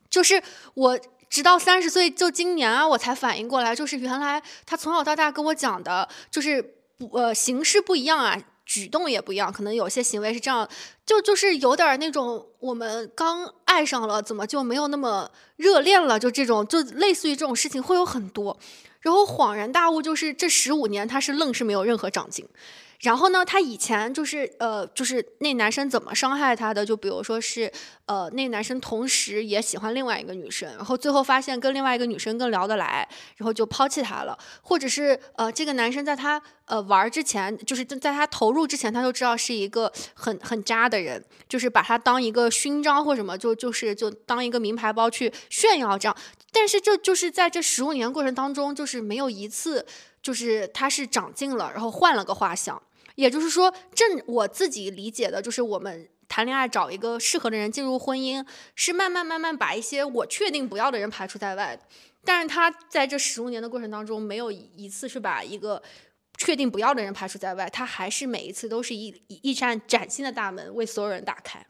[0.10, 6.62] 就是我直到三十岁，就今年啊，我才反应过来，就是原来他从小到大跟我讲的，就是
[6.98, 8.38] 不呃形式不一样啊。
[8.70, 10.70] 举动也不一样，可能有些行为是这样，
[11.04, 16.20] 就就是有点那种我们刚爱上了，怎么就没有那么热恋了？
[16.20, 18.56] 就这种，就类似于这种事情会有很多。
[19.00, 22.48] 然后恍然大悟，就是这十五年他是愣是没有任何长进。
[23.02, 26.86] 然后呢，他以前就是呃，就是那男生怎么伤害他的？
[26.86, 27.72] 就比如说是
[28.08, 33.08] 呃，那男生同时也喜欢另外一个女生，然后最后发现跟另外一个女生更聊得来，
[33.38, 34.38] 然后就抛弃他了。
[34.62, 46.14] 或者是呃，这个男生在他呃玩之前，就是在在他投入之前，他就知道是一个很很渣的人，就是把他当一个勋章或什么，就就是就当一个名牌包去炫耀这样。
[46.52, 49.86] 但是这就是在这十五年过程当中，就是没有一次
[50.22, 52.82] 就是他是长进了，然后换了个画像。
[53.20, 61.78] 也就是说，正我自己理解的，就是我们谈恋爱找一个适合的人进入婚姻，是慢慢慢慢把一些我确定不要的人排除在外。
[62.24, 65.84] 但是他在这十五年的过程当中，没有一次是把一个
[66.38, 71.66] 确定不要的人排除在外，他还是每一次都是一一扇崭新的大门为所有人打开。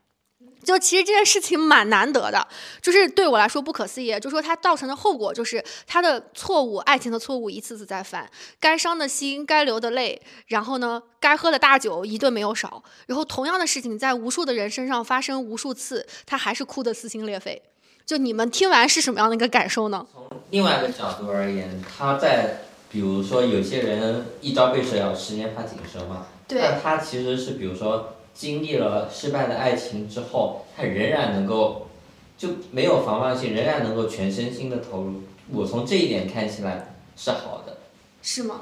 [0.63, 2.47] 就其实这件事情蛮难得的，
[2.81, 4.19] 就是对我来说不可思议。
[4.19, 12.83] 就说它造成的后果就是他的错误，爱情的错误一次次在犯，该伤的心，该流的泪，然后呢，该喝的大酒一顿没有少。
[13.07, 17.61] 然后同样的事情在无数的人身上发生无数次，他还是哭得撕心裂肺。
[18.05, 20.05] 就你们听完是什么样的一个感受呢？
[20.11, 28.15] 从另外一个角度而言，他在比如说有些人一朝被蛇咬，十年怕井绳嘛，但他其实是比如说。
[28.39, 31.89] 经历了失败的爱情之后，他仍然能够
[32.37, 35.23] 就没有防范性，仍然能够全身心的投入。
[35.51, 37.79] 我从这一点看起来是好的。
[38.21, 38.61] 是吗？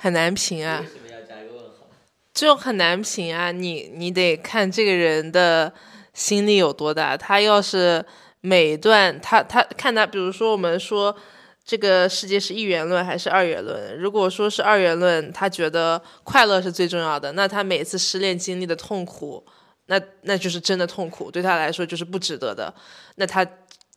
[0.00, 0.88] 很难评啊为。
[0.88, 1.86] 什么要加一个问号？
[2.34, 5.72] 就很难评啊，你你得看这个人的
[6.12, 7.16] 心力有多大。
[7.16, 8.04] 他要是
[8.40, 11.14] 每一段他他看他，比如说我们说
[11.64, 13.96] 这个世界是一元论还是二元论？
[13.98, 19.42] 如果说是二元论，他觉得快乐是最重要的，那他每次失恋经历的痛苦，
[19.86, 22.72] 那那就是真的痛苦，对他来说就是不值得的。
[23.16, 23.42] 那他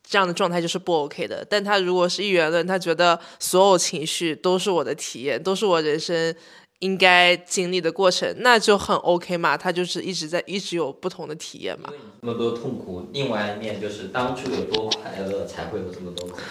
[0.01, 1.45] 这样的状态就是不 OK 的。
[1.49, 6.33] 但他如果是一元论，他觉得所有情绪都是我的体验，都是我人生
[6.79, 9.57] 应该经历的过程，那就很 OK 嘛。
[9.57, 11.97] 他就是一直在一直有不同的体验嘛因。
[11.97, 16.43] 为你这么多痛苦，另外一面就是当初有多快乐，才会有这么多痛苦。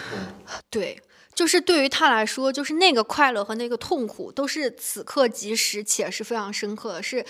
[0.69, 1.01] 对，
[1.33, 7.25] 就是对于他来说，就是那个快乐和那个痛苦都是此刻即时且是非常深刻的，是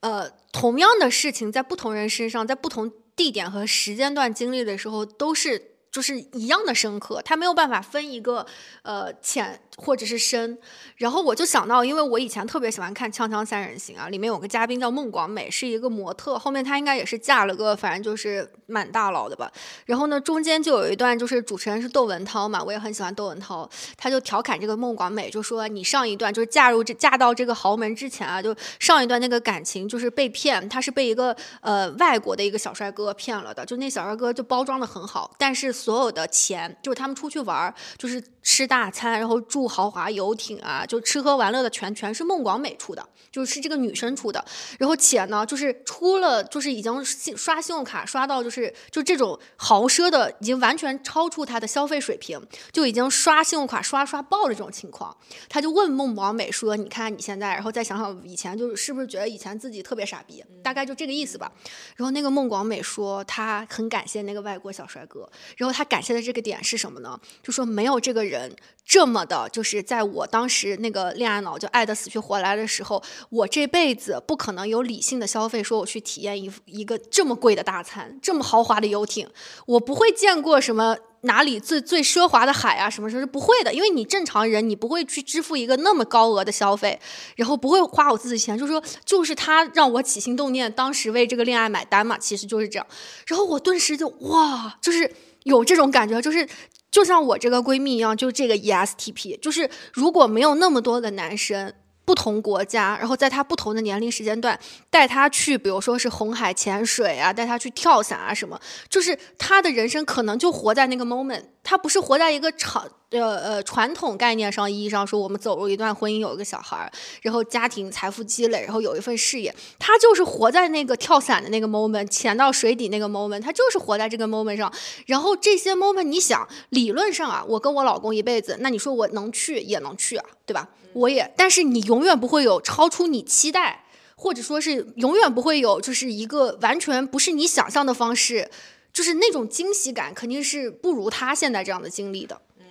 [0.00, 5.70] 呃同样的事情在不同人身上，在不同地点和时间段经历的时候都是。
[5.92, 8.46] 就是一样的深刻，他没有办法分一个
[8.80, 10.56] 呃浅或者是深。
[10.96, 19.50] 然后我就想到，因为我以前特别喜欢看《锵锵三人行》啊，里面有个嘉宾叫孟广美，是一个模特，后面她应该也是嫁了个反正就是蛮大佬的吧。
[19.84, 35.72] 然后呢，中间就有一段就是主持人是窦文涛嘛，我也很喜欢窦文涛，他就调侃这个孟广美，就说你上一段就是嫁入这嫁到这个豪门之前啊，就上一段那个感情就是被骗，他是被一个呃外国的一个小帅哥骗了的，就那小帅哥就包装的很好，但是。
[35.72, 44.44] 所有的钱就是他们出去玩，就是吃大餐，然后住豪华游艇啊，就吃喝玩乐的全全是孟广美出的，就是这个女生出的。
[44.78, 55.16] 然后且呢，就是出了，就是已经信刷信用卡刷到就是就这种豪奢的，已经完全超出他的消费水平，就已经刷信用卡刷刷爆了这种情况。
[55.48, 60.44] 他就问孟广美说：“你看你现在，然后再想想以前，就是是不是觉得以前自己特别傻逼？
[60.62, 61.50] 大概就这个意思吧。”
[61.96, 65.72] 然后那个孟广美说：“他很感谢那个外国小帅哥。”然后。
[65.72, 67.18] 他感谢的这个点是什么呢？
[67.42, 68.54] 就说没有这个人
[68.84, 79.28] 这么的，就是在我当时那个恋爱脑就爱的死去活来的时候，我这辈子不可能有理性的消费，说我去体验一一个这么贵的大餐，这么豪华的游艇，
[79.66, 86.98] 我不会见过什么哪里最最奢华的海啊，什么什么是不会的，因为你正常人你不会去支付一个那么高额的消费，
[87.36, 92.86] 然后不会花我自己钱，就说就是他让我起心动念，当时为这个恋爱买单嘛，其实就是这样，
[93.26, 95.12] 然后我顿时就哇，就是。
[95.44, 96.48] 有这种感觉，就是
[96.92, 101.72] 就像我这个闺蜜一样，就这个 ESTP，就是如果没有那么多的男生。
[102.04, 104.58] 不同国家，然后在他不同的年龄时间段
[104.90, 116.90] 带他去，比如说是红海潜水啊，带他去跳伞啊，什么，就是他的人生可能就活在那个 moment，他不是活在一个长呃呃传统概念上意义上说我们走入一段婚姻有一个小孩，
[117.22, 124.72] 然后家庭财富积累，然后有一份事业，他就是活在那个跳伞的那个 moment，潜到水底那个 moment，他就是活在这个 moment 上，
[125.06, 130.68] 然后这些 moment，你想理论上啊，我跟我老公一辈子，那你说我能去也能去啊，对吧？
[130.94, 133.84] 我也，但是你永远不会有超出你期待，
[134.16, 138.50] 或者说是永远不会有，就是一个完全不是你想象的方式，
[138.92, 142.40] 就是那种惊喜感肯定是不如他现在这样的经历的。
[142.58, 142.64] 嗯，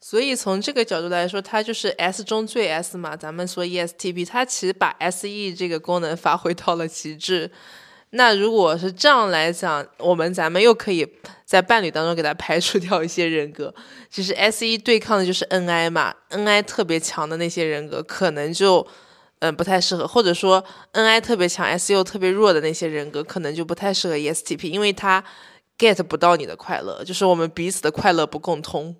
[0.00, 3.16] 所以从这个角度来说，他就是 S 中最 S 嘛。
[3.16, 7.50] 咱们说 ESTP，他其实把 SE 这个功能发挥到了极致。
[8.10, 11.06] 那如果是这样来讲，我们咱们又可以
[11.44, 13.72] 在伴侣当中给他排除掉一些人格。
[14.10, 18.84] 其实 S 一对抗的就是 N I 嘛，N I 特别强的那些人格可能就
[19.38, 25.22] 嗯不太适合，或者说 N I 特别强，S U 特别弱的那些人格可能就不太适合 E S T P，因为他
[25.78, 28.96] get 不到你的快乐，就是我们彼此的快乐不共通。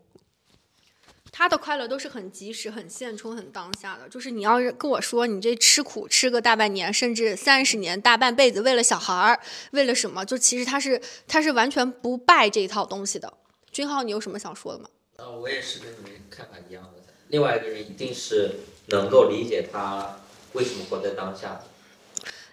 [1.32, 4.08] 他的快乐都是很及时、很现充、很当下的。
[4.08, 9.40] 就是你要是跟我说你这吃苦吃个大半年，甚至三十年、大半辈子，为了小孩儿，
[9.70, 10.24] 为了什么？
[10.24, 13.32] 就其实他是他是完全不拜这一套东西的。
[13.70, 14.88] 君浩，你有什么想说的吗？
[15.16, 16.90] 呃，我也是跟你们看法一样的。
[17.28, 18.56] 另外一个人一定是
[18.88, 20.20] 能够理解他
[20.54, 21.64] 为什么活在当下的。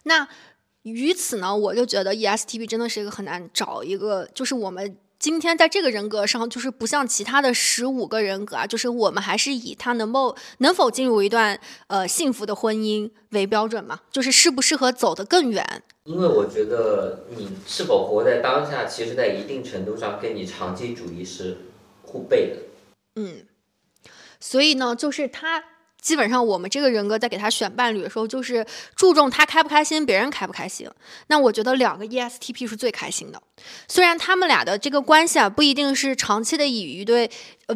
[0.04, 0.28] 那
[0.84, 4.98] 于此呢，我就觉得 ESTP 真的是一个很难找一个，就是我们。
[5.19, 15.84] 今天在这个人格上，就是不像其他的十五个人格啊，就是我们还是以他能够能否进入一段呃幸福的婚姻为标准嘛，就是适不适合走得更远。
[16.03, 21.58] 因为我觉得你是否活在当下，其实在一定程度上跟你长期主义是
[22.03, 22.58] 互悖的。
[23.15, 23.45] 嗯，
[24.39, 25.63] 所以呢，就是他。
[26.02, 30.90] 基本上，我们这个人格在给他选伴侣的时候，就是注重他开不开心，别人开不开心。
[31.28, 33.42] 那我觉得两个 ESTP 是最开心的，
[33.88, 37.30] 虽然他们俩的这个关系啊，不一定是长期的以一对。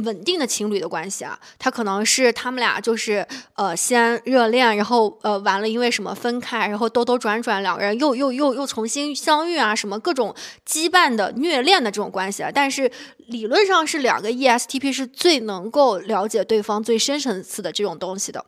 [0.04, 10.34] 稳定的情侣的关系啊，他可能是他们俩就是呃先热恋，然后呃完了因为什么分开，然后兜兜转转两个人又又又又重新相遇啊，什么各种
[10.66, 12.50] 羁绊的虐恋的这种关系啊。
[12.54, 12.90] 但是
[13.28, 18.46] 理论上是两个 ESTP 是最能够了解对方最深层次的这种东西的。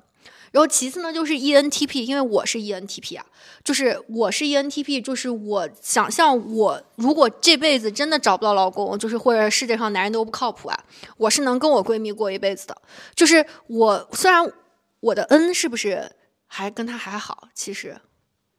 [0.54, 3.26] 然后其次呢，就是 ENTP，因为我是 ENTP 啊，
[3.63, 10.80] 就是我是 ENTP，就是我想象我如果这辈子真的找不到老公，就是或者世界上男人都不靠谱啊，
[11.17, 12.77] 我是能跟我闺蜜过一辈子的。
[13.15, 14.48] 就是我虽然
[15.00, 16.12] 我的 N 是不是
[16.46, 17.98] 还跟他还好，其实，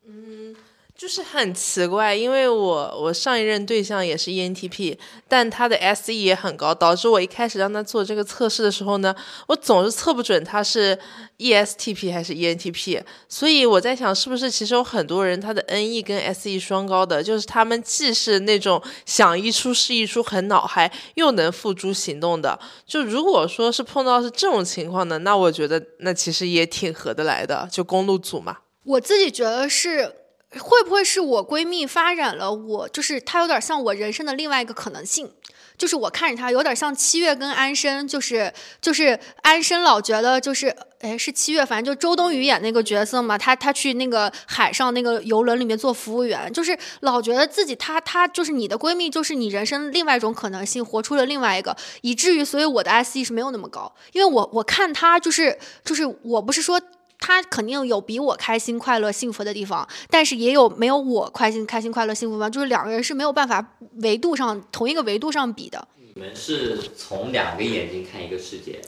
[0.04, 0.56] 嗯，
[0.96, 9.14] 就是很奇怪，因为我我上一任对象也是 ENTP，但他的 SE 也很高，导致我一开始让他做这个测试的时候呢，
[9.48, 10.96] 我总是测不准他是
[11.38, 22.58] ESTP 还是 ENTP，所以我在想，是不是其实有很多人他的 NE 跟 SE 双高的，就是他们既是那种想一出是一出很脑嗨，又能付诸行动的。
[22.86, 28.58] 就如果说是碰到是这种情况呢，那我觉得那其实也挺合得来的，就公路组嘛。
[28.84, 30.23] 我自己觉得是。
[30.58, 32.52] 会不会是我闺蜜发展了？
[32.52, 35.32] 我就是她有点像我人生的另外一个可能性，
[35.76, 56.80] 就是我看着她有点像七月跟安生，就是就是安生老觉得就是哎是七月，反正就周冬雨演那个角色嘛，她她去那个海上那个游轮里面做服务员，就是老觉得自己她她就是你的闺蜜，就是你人生另外一种可能性，活出了另外一个，以至于所以我的 S E 是没有那么高，因为我我看她就是就是我不是说。
[57.26, 62.50] 他肯定有比我开心、快乐、幸福的地方，但是也有没有我开心、开心、快乐、幸福吗？
[62.50, 63.66] 就是两个人是没有办法
[64.02, 65.88] 维度上同一个维度上比的。
[65.96, 68.78] 你们是从两个眼睛看一个世界。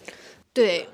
[0.53, 0.87] 对。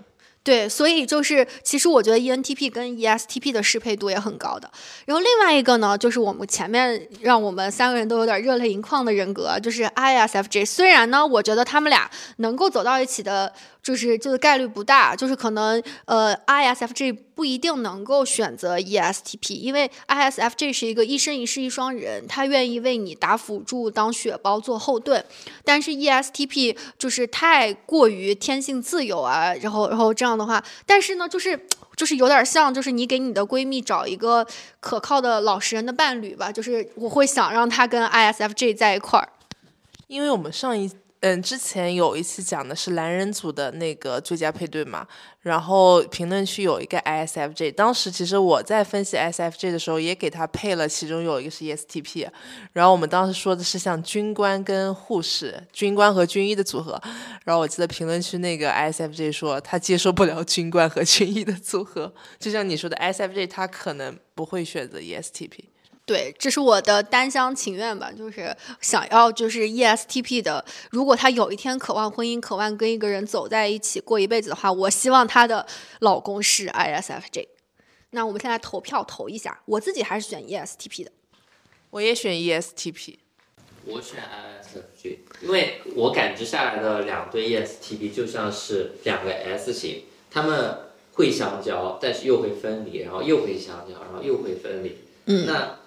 [0.44, 4.68] 对，所以就是其实我觉得 ENTP 跟 ESTP 的适配度也很高的。
[5.06, 10.66] 然后另外一个呢，就是我们前面让我们三个人都有点热泪盈眶的人格，就是 ISFJ。
[10.66, 13.52] 虽然呢，我觉得他们俩能够走到一起的。
[13.82, 25.24] 就是这个概率不大，就是可能呃，ISFJ 不一定能够选择 ESTP，因为 ISFJ 是一个一生一世一双人，他愿意为你打辅助、当血包、做后盾，
[25.64, 31.66] 但是 ESTP 就是太过于天性自由啊，然后然后这样的话，但是呢，就是
[31.96, 34.46] 就是有点像，就是你给你的闺蜜找一个
[34.78, 39.28] 可靠的老实人的伴侣吧，就是我会想让她跟 ISFJ 在一块儿，
[40.06, 40.88] 因为我们上一。
[41.22, 45.06] 嗯，之前有一期讲的是蓝人组的那个最佳配对嘛，
[45.42, 52.28] 然后评论区有一个 ISFJ，当时其实我在分析 ISFJ 的时候也给他配了，其中有一个是 ESTP，
[52.72, 57.00] 然后我们当时说的是像军官跟护士，军官和军医的组合，
[57.44, 65.71] 然后我记得评论区那个 ISFJ 说他接受不了军官和军医的组合，就像你说的 ISFJ 他可能不会选择 ESTP。
[66.04, 70.64] 对，这是我的单厢情愿吧，就是想要就是 ESTP 的。
[70.90, 75.64] 如果她有一天渴望婚姻，渴望跟一个人走在一起过一辈子的话，我希望她的
[76.00, 77.46] 老公是 ISFJ。
[78.10, 81.12] 那我们现在投票投一下，我自己还是选 ESTP 的。
[81.90, 83.18] 我也选 ESTP。
[83.86, 90.78] 我选 ISFJ，因为我感知下来的两对 ESTP 就像是两个 S 型，他们
[91.12, 94.98] 会相交，但是又会分离，然后又会相交，然后又会分离。
[95.26, 95.46] 嗯。
[95.46, 95.78] 那。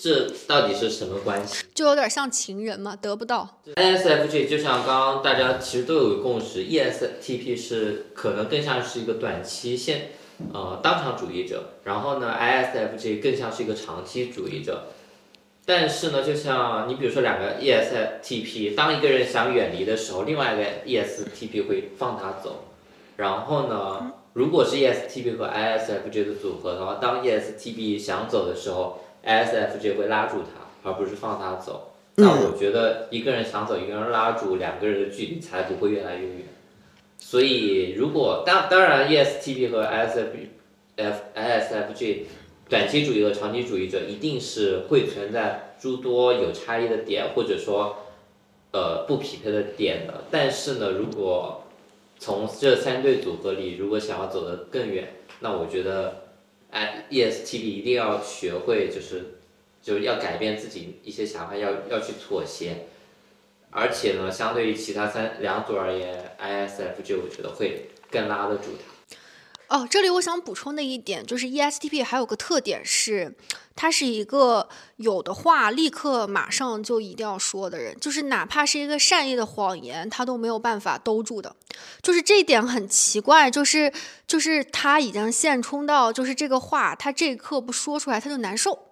[0.00, 1.64] 这到底是什么关系？
[1.74, 3.60] 就有点像情人嘛，得不到。
[3.74, 10.12] ISFJ 就像刚刚大家其实都有共识，ESTP 是可能更像是一个短期现，
[10.54, 14.84] 呃，当场主义者，然后呢，ISFJ 更像是一个长期主义者。
[15.66, 22.66] 但是呢，就像你比如说两个 ESTP，当一个人想远离的时候，另外一个 ESTP 会放他走。
[23.16, 29.00] 然后呢，如果是 ESTP 和 ISFJ 的组合的话，当 ESTP 想走的时候。
[29.28, 31.92] ISFJ 会拉住他，而不是放他走。
[32.14, 36.46] 那我觉得一个人想走，一个人拉住，两个人的距离才不会越来越远。
[37.18, 42.22] 所以，如果当当然，ESTP 和 ISFJ，F ISFJ，
[42.70, 47.96] 短期主义和长期主义者一定是会存在诸多有差异的点，或者说，
[48.72, 50.24] 呃，不匹配的点的。
[50.30, 51.64] 但是呢，如果
[52.18, 55.06] 从这三对组合里，如果想要走得更远，
[55.40, 56.27] 那我觉得。
[56.70, 59.38] 哎，ESTP 一定要学会，就是，
[59.82, 62.86] 就是要改变自己一些想法，要要去妥协，
[63.70, 68.98] 而且呢，相对于其他三两组而言，ISFJ 我觉得会更拉得住他。
[69.68, 73.34] 哦，这里我想补充的一点就是，ESTP 还有个特点是，
[73.76, 81.54] 他是一个有的话立刻马上就一定要说的人，就是哪怕是一个善意的谎言，他都没有办法兜住的。
[82.02, 83.92] 就是这一点很奇怪，就是
[84.26, 88.86] 就是他已经现充到，就是这个话他这一刻不说出来他就难受。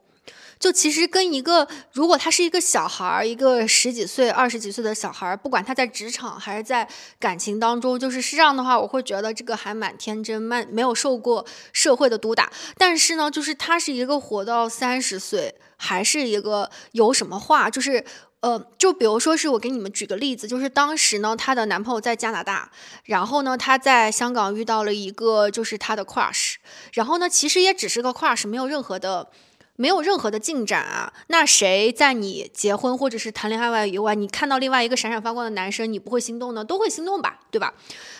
[0.58, 6.88] 就其实跟一个，如果他是一个小孩儿，一个十几岁、二十几岁的小孩儿，不管他在职场还是在
[7.20, 12.50] 感情当中，就是是这样的话，我会觉得这个还蛮天真，蛮没有受过社会的毒打。
[12.78, 18.02] 但是呢，就是他是一个活到三十岁，还是一个有什么话，就是
[18.46, 22.70] 呃，就比如说是我给你们举个例子，就是当时呢，她的男朋友在加拿大，
[23.02, 26.54] 然后呢，她在香港遇到了一个就是她的 crush，
[26.92, 29.30] 然后呢，其实也只是个 crush，没有任何的。
[29.78, 31.12] 没有任何的进展啊！
[31.26, 36.64] 那谁在你结婚或者是谈恋爱外以外，你看到另外一个闪闪发光的男生，你不会心动呢？
[36.64, 37.74] 都会心动吧，对吧？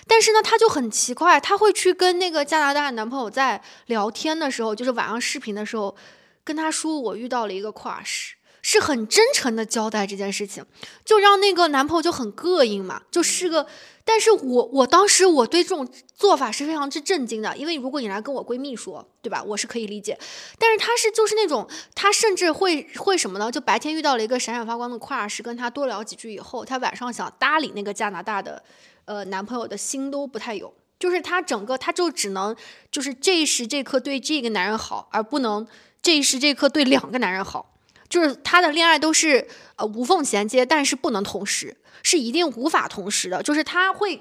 [0.07, 5.97] 但是呢，他就很奇怪，他会去跟那个加拿大的男朋友在聊天的时候，就是晚上视频的时候，
[6.45, 8.33] 跟他说我遇到了一个 crush。
[8.69, 10.67] 是很真诚的交代这件事情，
[11.05, 13.65] 就让那个男朋友就很膈应嘛，就是个。
[14.05, 15.87] 但是我我当时我对这种
[16.17, 20.19] 做法是非常之震惊的，因为如果你来跟我闺蜜说，对吧，我是可以理解。
[20.59, 23.53] 但是她是就是那种，她甚至会会什么呢？
[23.53, 28.61] 就白天遇到了一个闪闪发光的 crush，跟他多聊几句以后，她晚上想搭理那个加拿大的
[29.05, 32.57] 呃男朋友的心都不太有，就是她整个她就只能
[32.91, 35.65] 就是这一时这刻对这个男人好，而不能
[36.03, 37.76] 这一时这刻对两个男人好。
[38.09, 39.47] 就是他的恋爱都是
[39.77, 43.43] 呃无缝衔接，但是不能同时，是一定无法同时的。
[43.43, 44.21] 就是他会，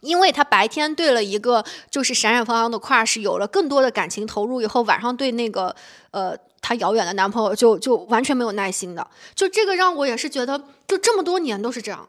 [0.00, 5.74] 因为他白天对了一个就是闪闪发光的 crush 有了更多的感情投入以后，晚上对那个
[6.10, 9.06] 呃他遥远的男朋友就就完全没有耐心的。
[9.34, 12.08] 就这个让我也是觉得，就这么多年都是这样，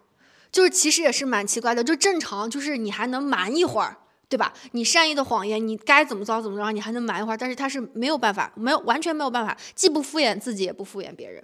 [0.51, 1.83] 就是其实也是蛮奇怪的。
[1.83, 3.97] 就正常就是你还能瞒一会儿。
[4.35, 4.51] 对吧？
[4.73, 7.37] 你善意的谎言，你该怎么着怎么着，你还能瞒一会儿。
[7.37, 11.41] 但是他是没有办法，没有完全没有办法，既不敷衍自己，也不敷衍别人，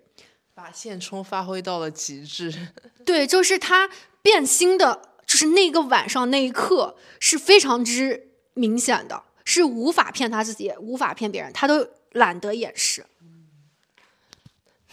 [0.53, 2.53] 把现充发挥到了极致。
[3.05, 3.89] 对，就是他
[4.21, 13.05] 变心的，就是那个晚上那一刻是非常之明显的，是无法骗他自己，无法骗别人，他都懒得掩饰。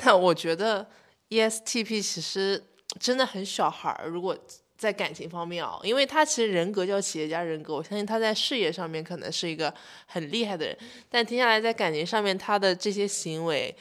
[0.05, 0.89] 那我觉得
[1.31, 2.65] ESTP 其实
[3.01, 4.39] 真的很小孩儿，如果。
[4.79, 9.75] 在感情方面啊，因为他其实人格叫企业家人格，我相信他在事业上面可能是一个
[10.07, 10.79] 很厉害的人，
[11.11, 13.75] 但听下来在感情上面他的这些行为，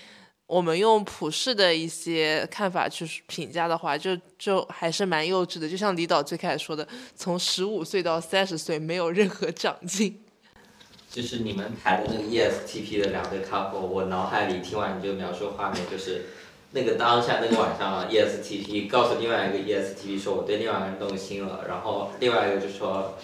[0.48, 5.70] 我们用普世的一些看法去评价的话，就就还是蛮幼稚的。
[5.70, 10.20] 就像李导最开始说的，从十五岁到三十岁没有任何长进。
[11.12, 16.26] 就是你们排的那个 ESTP 的两对 couple，我脑海里听完你这个描述画面就是。
[16.72, 23.18] 那个当下那个晚上，ESTP 告诉另外一个 ESTP 说我对另外一个人动心了，然后另外一个就说，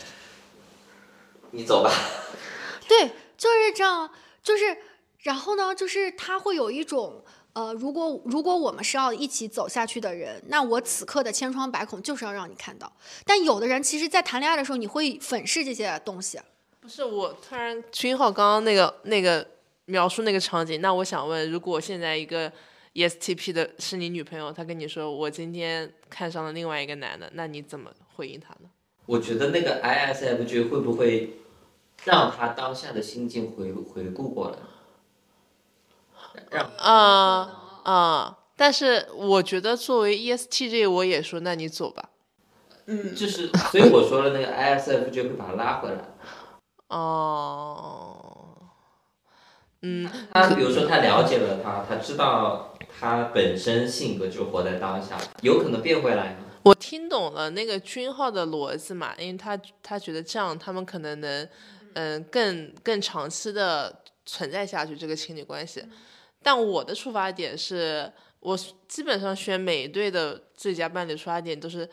[1.52, 1.92] 你走吧。
[2.88, 4.10] 对，就是这样，
[4.42, 4.78] 就是，
[5.20, 7.22] 然后呢，就是他会有一种，
[7.52, 12.92] 呃，如果如果我们是要一起走下去的人，那我此刻的千疮百孔就是要让你看到。
[13.26, 16.40] 但有的人其实，在谈恋爱的时候，你会粉饰这些东西。
[16.80, 19.46] 不是，我突然君浩刚刚那个那个
[19.86, 22.50] 描述那个场景，那我想问，如果现在一个。
[22.94, 28.70] ESTP 的是你女朋友，她跟你说我今天看上了另外一个男的，那你怎么回应她呢？
[29.06, 31.38] 我觉得那个 ISFJ 会不会
[32.06, 34.58] 让他当下的心境回回顾过来？
[36.50, 38.40] 让啊啊！
[38.56, 42.12] 但是我觉得作为 ESTJ，我也说那你走吧。
[42.86, 46.16] 嗯，就是所以我说了那个 ISFJ 会把他拉回来。
[46.88, 48.56] 哦，
[49.82, 52.70] 嗯，他比如说他了解了他，他知道。
[53.00, 61.50] 他本身性格就活在当下，有可能变回来我听懂了那个君浩的逻辑嘛，因为他他觉得这样他们可能能，
[61.94, 65.84] 嗯，更更长期的存在下去这个情侣关系。
[66.42, 71.90] 但我的出发点是我基本上选每一对的最佳伴侣出发点都是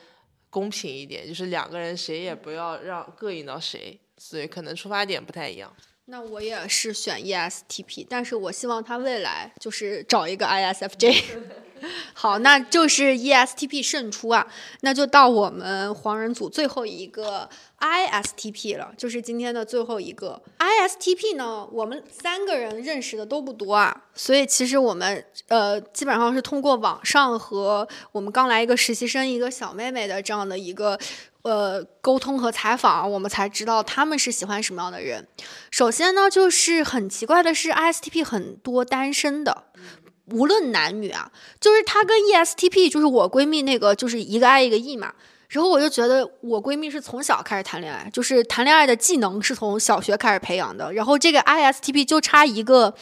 [0.48, 5.74] 公平一点，就是两个人谁也不要让膈应到谁，所以可能出发点不太一样。
[6.10, 11.22] 那我也是选 ESTP，但是我希望他未来就是找一个 ISFJ。
[12.12, 14.46] 好，那就是 ESTP 胜出啊！
[14.82, 21.66] 那就到我们黄人组最后一个 ISTP 了，就是今天的最后一个 ISTP 呢。
[21.72, 30.98] 我们三个人认识的都不多啊，所以其实我们呃基本上是通过网上和我们刚来一个实习生一个小妹妹的这样的一个。
[31.42, 35.26] 呃，沟通和采访，我们才知道他们是喜欢什么样的人。
[35.70, 39.64] 首先呢，就是很奇怪的是，ISTP 很多单身的，
[40.32, 45.14] 无论男女啊，就是他跟 ESTP，就是我闺蜜那个，就是一个 I 一个 E 嘛。
[45.50, 50.92] 然后我就觉得我闺蜜是从小开始谈恋爱，就是谈恋爱的技能是从小学开始培养的。
[50.92, 52.94] 然后这个 ISTP 就差一个，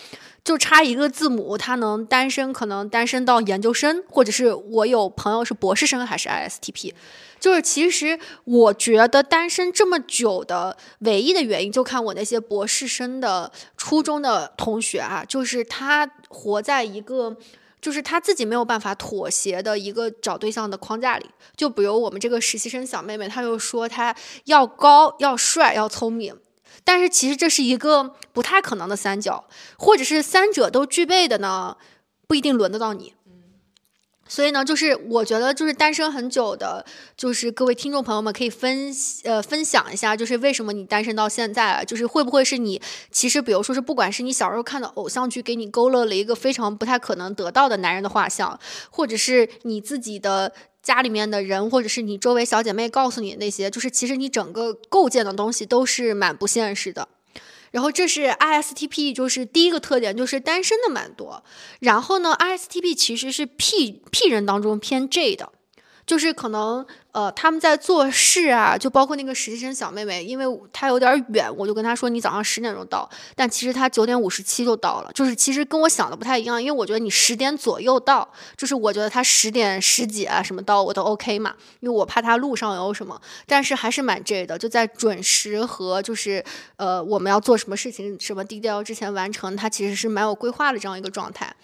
[0.42, 6.94] 就差一个字母，她能单身，可能单身到研究生，或者是我有朋友是博士生还是 ISTP。
[7.38, 17.36] 就是其实我觉得单身这么久的唯一的原因，就看我那些博士生的初中的同学啊，就是他活在一个，
[17.80, 21.26] 就是他自己没有办法妥协的一个找对象的框架里。
[21.56, 24.14] 就比如我们这个实习生小妹妹，她又说她
[24.44, 26.36] 要高、要帅、要聪明，
[26.84, 29.44] 但是其实这是一个不太可能的三角，
[29.76, 31.76] 或者是三者都具备的呢，
[32.26, 33.14] 不一定轮得到你。
[34.28, 36.84] 所以呢，就是我觉得，就是单身很久的，
[37.16, 41.82] 就是各位听众朋友们可以分呃分享一下，就是为什么你单身到现在啊？
[41.82, 48.60] 就是会不会是你其实，比如说是，不管是你小时候看的偶像剧，给你勾勒了一个非常不太可能得到的男人的画像，
[48.90, 50.52] 或者是你自己的
[50.82, 57.08] 家里面的人，或者是你周围小姐妹告诉你那些，就是其实你整个构建的东西都是蛮不现实的。
[57.70, 61.42] 然后这是 ISTP，就是第一个特点，就是单身的蛮多。
[61.80, 65.52] 然后呢，ISTP 其实是 P P 人当中偏 J 的。
[66.08, 73.06] 就是可能，呃，他们在做事啊，就包括那个实习生小妹妹，因为她有点远，我就跟她说你早上十点钟到，
[73.36, 86.42] 但其实她九点五十七就到了，就是其实跟我想的不太一样，因为我觉得你十点左右到，就是我觉得她十点十几啊什么到我都 OK 嘛，因为我怕她路上有什么，但是还是蛮 J 的，就在准时和就是
[86.76, 91.54] 呃我们要做什么事情什么低调之前完成，她其实是蛮有规划的这样一个状态。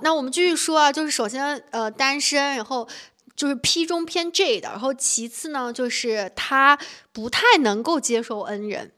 [0.00, 2.88] 那我们继续说啊，就是首先呃单身，然后。
[3.36, 6.78] 就是 P 中偏 J 的，然后其次呢，就是他
[7.12, 8.92] 不太能够接受 N 人，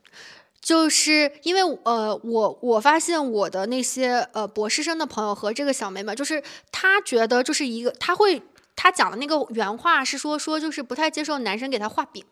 [0.61, 8.43] 就是因为呃，我我发现我的那些呃博士生的朋友和这个小妹妹，就是他觉得就是一个他会
[8.74, 12.24] 他讲的那个原话是说说就是不太接受男生给他画饼，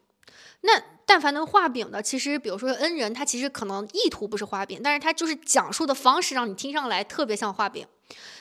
[0.60, 7.86] 那但凡能画饼的，其实比如说 N 人，他其实可能意图不是画饼，但是他就是讲述的方式让你听上来特别像画饼。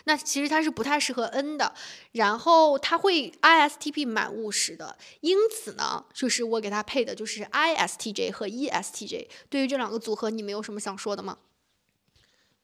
[0.06, 1.74] 那其实它是不太适合 N 的，
[2.12, 9.28] 然后它会 ISTP 蛮务实的，因此呢，就是我给它配的就是 ISTJ 和 ESTJ。
[9.50, 11.38] 对于这两个组合，你们有什么想说的吗？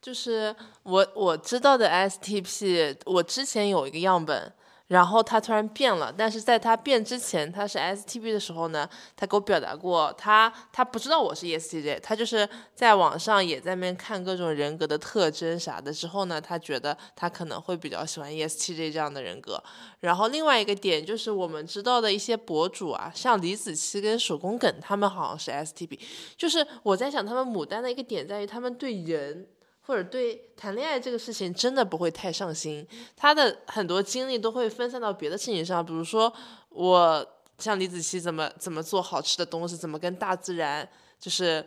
[0.01, 4.53] 就是我我知道的 STP，我之前有一个样本。
[4.89, 19.63] 然后他突然变了，但是在他变之前，他是 S T P 的时候呢，他给我表达过，他他不知道我是 E S T J，他就是在网上也在那边看各种人格的特征啥的，之后呢，他觉得他可能会比较喜欢 E S T J 这样的人格。
[19.99, 25.99] 然后另外一个点就是我们知道的一些博主啊，像李子柒跟手工梗，他们好像是 S T P，
[26.35, 29.45] 就是我在想他们牡丹的一个点在于他们对人。
[29.89, 32.87] 或者对谈恋爱这个事情真的不会太上心，
[33.17, 36.31] 他的很多精力都会分散到别的事情上，比如说
[36.69, 37.27] 我
[37.57, 40.87] 像李子柒怎么怎么做好吃的东西，怎么跟大自然
[41.19, 41.65] 就是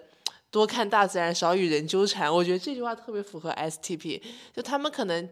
[0.53, 2.33] 多看大自然，少与人纠缠。
[2.33, 4.23] 我觉得这句话特别符合 STP，
[4.55, 5.29] 就他们可能。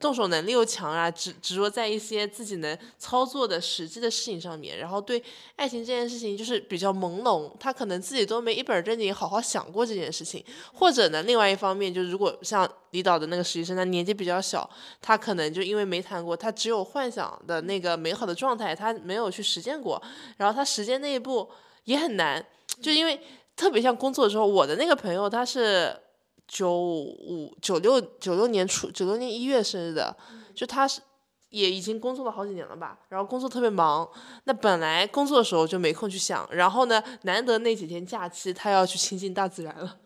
[0.00, 5.22] 动手能力又强啊，执执着在一些自己能操作的实际的事情上面，然后对
[5.56, 14.68] 爱情这件事情就是比较朦胧，他可能自己都没一本正经好好想过这件事情，或者呢，另外一方面就是如果像李导的那个实习生，他年纪比较小，
[15.00, 20.02] 他可能就因为没谈过，他只有幻想的那个美好的状态，他没有去实践过，
[20.36, 21.48] 然后他实践那一步
[21.84, 22.44] 也很难，
[22.82, 23.18] 就因为
[23.56, 25.96] 特别像工作的时候，我的那个朋友他是。
[26.46, 30.16] 九五九六九六年初九六年一月生日的，
[30.54, 31.00] 就他是
[31.50, 34.08] 也已经工作了好几年了吧，然后工作特别忙，
[34.42, 39.98] 那本来工作的时候就没空去想，然后呢，难得那几天假期他要去亲近大自然了，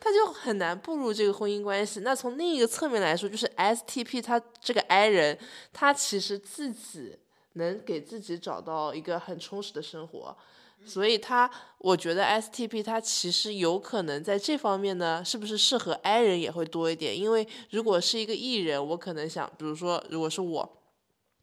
[0.00, 2.00] 他就很难步入这个婚姻关系。
[2.00, 5.36] 那从另一个侧面来说，就是 STP 他这个 I 人，
[5.72, 7.18] 他其实自己
[7.54, 10.36] 能给自己找到一个很充实的生活。
[10.86, 17.16] 所以他，我觉得 STP 他其实有可能在这方面呢，是不是适合 I 人也会多一点？
[17.16, 20.76] 因为如果是一个 E 人，我可能想，比如说如果是我，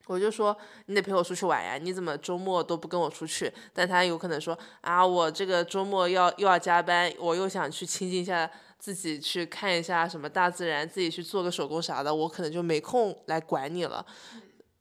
[0.07, 0.57] 我就说
[0.87, 3.51] 你得陪我出去玩呀，你怎么周末都不跟我出去？
[3.73, 14.05] 但他有可能说啊，我这个周末要又要加班，我又想去亲近一下自己，去看一下什么大自然，自己去做个手工啥的，我可能就没空来管你了。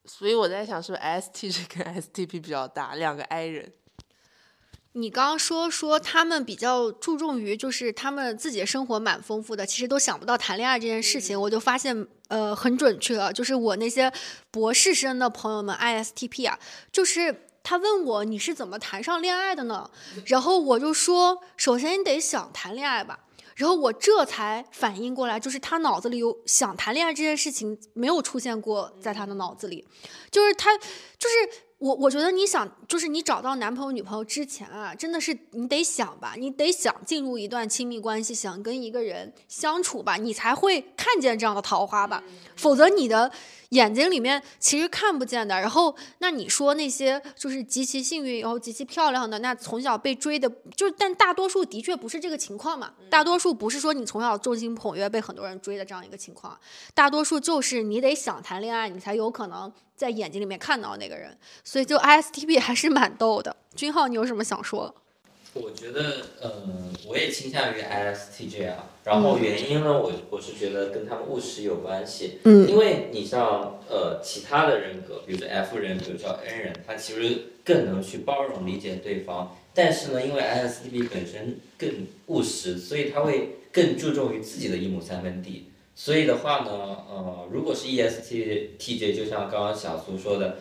[0.05, 3.73] 所以我在想，是不是 S T 这跟 STP 比较大，两个 I 人。
[4.99, 11.39] 你刚刚说说他们比较注重于，就是他们自己的生活蛮丰富的，其实都想不到谈恋爱这件事情。
[11.39, 14.11] 我就发现，呃，很准确，就是我那些
[14.51, 16.59] 博士生的朋友们，ISTP 啊，
[16.91, 19.91] 就是他问我你是怎么谈上恋爱的呢？
[20.25, 23.21] 然后我就说，首先你得想谈恋爱吧。
[23.55, 29.87] 然后我这才反应过来，就是他脑子里有想谈恋爱这件事情没有出现过在他的脑子里，
[30.31, 31.66] 就是他就是。
[31.79, 42.23] 我我觉得你想，就是你找到男朋友女朋友之前啊，真的是你得想吧，你得想进入一段亲密关系，想跟一个人相处吧，你才会看见这样的桃花吧，
[42.57, 43.31] 否则你的。
[43.71, 52.93] 眼睛里面其实看不见的，然后那你说那些就是极其幸运，然后极其漂亮的，那从小被追的，就但大多数的确不是这个情况嘛。
[53.11, 56.57] 大多数不是说你从小众星捧月被很多人追的这样一个情况，
[56.95, 61.37] 大多数就是你得想谈恋爱，你才有可能在眼睛里面看到那个人。
[61.65, 63.57] 所以就 ISTP 还是蛮逗的。
[63.75, 64.95] 君浩，你有什么想说？
[65.55, 68.91] 我觉得，嗯，我也倾向于 ISTJ 啊。
[69.05, 72.41] 然后原因呢，我我是觉得跟他们务实有关系。
[72.45, 72.69] 嗯。
[72.69, 79.57] 因为你像呃其他的人格，比如说 F 人，比如说 N 人，他其实更能去包容理解对方。
[79.73, 85.71] 但是呢，因为 ISTP 本身更务实，所以他会更注重于自己的一亩三分地。
[85.97, 86.71] 所以的话呢，
[87.11, 90.59] 呃，如果是 ESTTJ，就像刚刚小苏说的。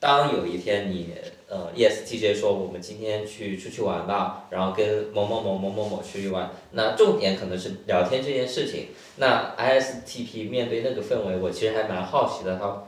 [0.00, 1.12] 当有一天你
[1.48, 8.90] 呃 ESTJ 说我们今天去出去玩吧，然后跟某某某某某某出去玩，那重点可能是聊天这件事情。
[9.16, 12.84] 那 ISTP 面对那个氛围，我其实还蛮好奇的，他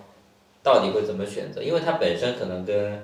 [0.62, 1.60] 到底会怎么选择？
[1.60, 3.02] 因为他本身可能跟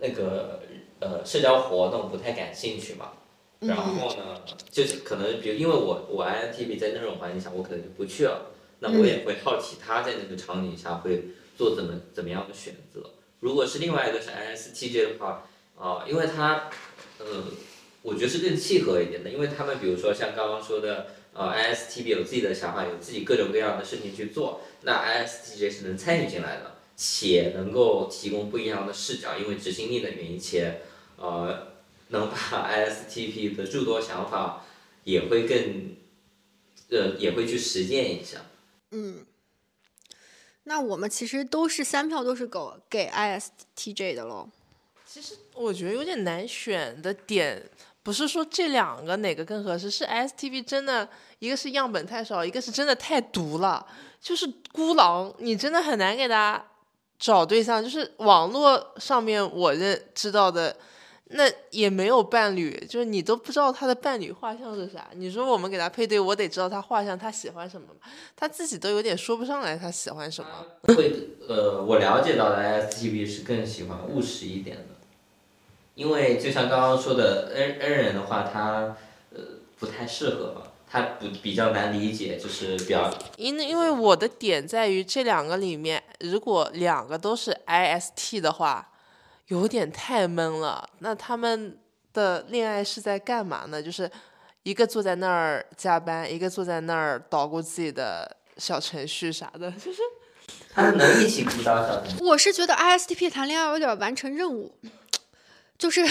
[0.00, 0.58] 那个
[0.98, 3.12] 呃社交活动不太感兴趣嘛。
[3.60, 4.40] 然后呢，
[4.70, 8.50] 就是可能比如因为我我 INTP 在那种环境下，我可能就不去了。
[8.80, 11.24] 那我也会好奇他在那个场景下会
[11.58, 13.10] 做怎么怎么样的选择。
[13.40, 15.46] 如果是另外一个是 ISTJ 的话，
[15.78, 16.70] 啊、因为他，
[17.18, 17.44] 呃，
[18.02, 30.80] 我觉得是更契合一点的，因为他们比如说像刚刚说的，呃，ISTB 有自己的想法，有自己各种各样的事情去做，那 ISTJ 是能参与进来的，且能够提供不一样的视角，因为执行力的原因，且
[31.16, 31.69] 呃，
[32.10, 32.36] 能把
[32.70, 34.64] ISTP 的诸多想法
[35.02, 35.96] 也会更，
[36.90, 38.42] 呃，也会去实践一下。
[38.90, 39.24] 嗯，
[40.64, 42.58] 那我们其实都是三票都是给
[42.88, 44.48] 给 ISTJ 的喽。
[45.06, 47.68] 其实我觉得有点难选的点，
[48.02, 51.08] 不是说这两个哪个更合适，是 STP 真的
[51.40, 53.84] 一个是样本太少，一个是真的太毒了，
[54.20, 56.64] 就是孤狼，你真的很难给大家
[57.18, 57.82] 找对象。
[57.82, 60.76] 就是网络上面我认知道的，
[61.32, 65.08] 那也没有伴侣，就是你都不知道他的伴侣画像是啥。
[65.14, 68.10] 你说我们给他配对，我得知道他画像，他喜欢什么吗？
[68.34, 70.50] 他自己都有点说不上来他喜欢什么。
[70.94, 74.84] 会呃，我了解到的 ISTP 是更喜欢务实一点的，
[75.94, 78.96] 因为就像刚刚说的，N N 人的话，他
[79.32, 79.40] 呃
[79.78, 88.89] 不太适合嘛，他不比较难理解，就是比较因因为我的点在于这两个里面，如果两个都是 IST 的话，
[89.50, 90.88] 有点太闷了。
[91.00, 91.78] 那他们
[92.12, 93.82] 的恋爱是在干嘛呢？
[93.82, 94.10] 就是
[94.62, 100.00] 一个坐在那儿加班，一个坐在那儿捣鼓自己的小程序啥的，就是
[100.72, 102.02] 他们能一起孤捣。
[102.20, 104.72] 我是觉得 ISTP 谈恋爱有点完成任务，
[105.76, 106.06] 就是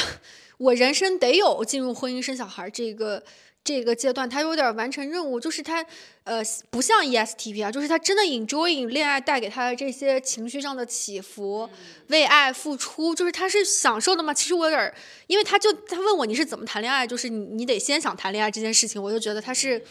[0.57, 3.23] 我人生得有进入婚姻生小孩这个
[3.64, 5.86] 这个阶段，他有点完成任务，就是他
[6.24, 11.70] 呃不像 ESTP 啊，就是他真的 enjoying 恋爱带给他的这些情绪上的起伏，
[12.07, 14.34] 为爱付出，就是他是享受的嘛。
[14.34, 14.93] 其实我有点，
[15.28, 19.84] 因为他就他问我你是怎么谈恋爱，就是你你得先想谈恋爱这件事情，我就觉得他是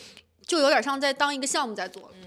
[0.44, 2.10] 就有点像在当一个项目在做。
[2.14, 2.26] 嗯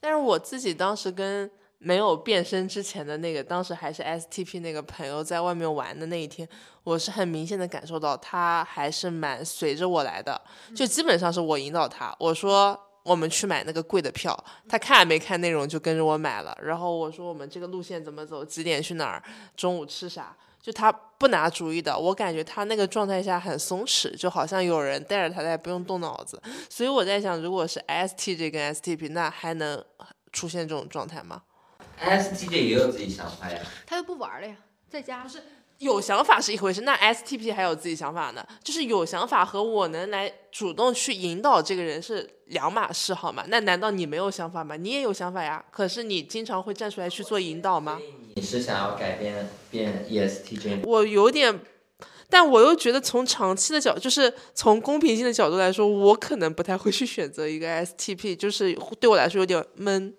[0.00, 6.48] 但是我自己当时跟没有变身之前的那个，当时还是 STP 那个朋友在外面玩的那一天，
[6.82, 10.40] 我是很明显的感受到他还是蛮随着我来的，
[10.74, 14.36] 就基本上是我引导他，我说我们去买那个贵的票，
[14.68, 19.22] 他看也没看内容就跟着我买了，然后我说我们这个路线怎么走，几点去哪儿，
[19.56, 20.36] 中午吃啥。
[20.60, 26.42] 就他不拿主意的，我感觉他那个状态下很松弛，就好像有人带着他，在不用动脑子。
[26.68, 29.82] 所以我在想，如果是 STJ 跟 STP，那还能
[30.32, 31.42] 出现这种状态吗？
[32.02, 34.56] ISTJ 也有自己想法呀，他又不玩了呀，
[34.88, 35.42] 在家不是
[35.78, 38.44] 有想法是一回事，那 STP 还有自己想法呢？
[38.64, 43.44] 就是有想法和我能来主动去引导这个人是两码事，好吗？
[43.46, 44.74] 那难道你没有想法吗？
[44.76, 48.00] 你也有想法呀，可是你经常会站出来去做引导吗？
[48.34, 50.80] 你是想要改变变 E ESTJ？
[50.84, 51.60] 我有点，
[52.28, 60.12] 但我又觉得从长期的角，就是从公平性的角度来说，我可能不太会去选择一个 STP，就是对我来说有点闷，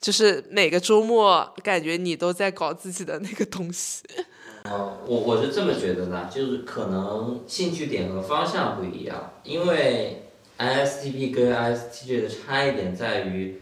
[0.00, 4.02] 就是每个周末感觉你都在搞自己的那个东西。
[4.64, 10.22] 呃，我我是这么觉得的，就是可能兴趣点和方向不一样，因为
[10.58, 13.58] ISTP 跟 ISTJ 的差异点在于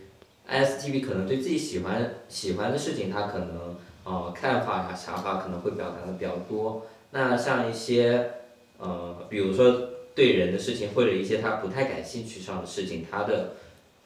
[0.51, 6.86] ，ISTP 可能对自己喜欢喜欢的事情，他可能呃看法呀、想法可能会表达的比较多。
[7.12, 8.30] 那像一些
[8.78, 13.55] 呃，比如说对人的事情，或者一些他不太感兴趣上的事情，他的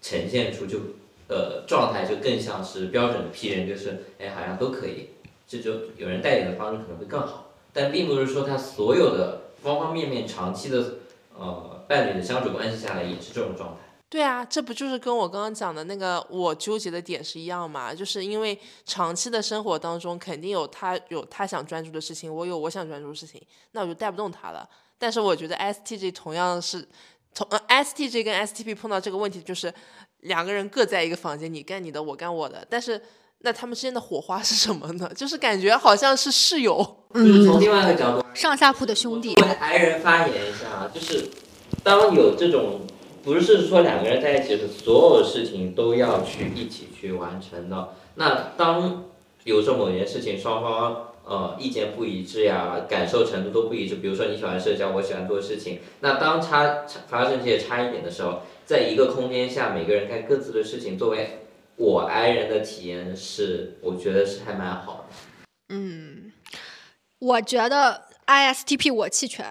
[0.02, 0.78] 呈现出就
[1.32, 5.10] 呃状态就更像是标准的 P 人，就是哎好像都可以。
[5.48, 10.94] 这就有人带领的方式可能会更好，但并不是说他所有的方方面面长期的
[11.36, 13.76] 呃伴侣的相处关系下来也是这种状态。
[14.08, 17.94] 对啊，这不就是跟我刚刚讲的那个我纠结的点是一样嘛？
[17.94, 23.40] 就是因为长期的生活当中，肯定有他有他想专注的事情，我有我想专注的事情，
[23.72, 24.68] 那我就带不动他了。
[24.98, 26.86] 但是我觉得 STJ 同样是，
[27.34, 29.72] 同呃 STJ 跟 STP 碰到这个问题，就是
[30.22, 33.00] 两个人各在一个房间，你干你的，我干我的，但是
[33.40, 35.10] 那他们之间的火花是什么呢？
[35.14, 36.96] 就是感觉好像是室友。
[37.14, 39.34] 就是从另外一个角度，上下铺的兄弟。
[39.34, 41.28] 为 I 人发言一下啊，就是
[41.82, 42.80] 当有这种
[43.22, 49.04] 不是说两个人在一起的所有事情都要去一起去完成的，那当
[49.44, 58.42] 有时候某件事情双方呃意见不一致呀，感受程度都不一致，比如说你喜欢社交，我喜欢做事情，那当差差发生这些差异点的时候，
[58.72, 61.40] 在一个空间下，每个人干各自的事情，作为
[61.76, 65.14] 我 I 人的体验是，我觉得是还蛮好的。
[65.68, 66.32] 嗯，
[67.18, 69.46] 我觉得 ISTP 我弃权，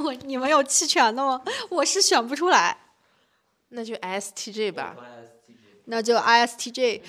[0.00, 1.40] 我 你们有弃权的吗？
[1.70, 2.76] 我是选不出来，
[3.70, 4.96] 那就 STJ 吧。
[5.86, 7.00] 那就 ISTJ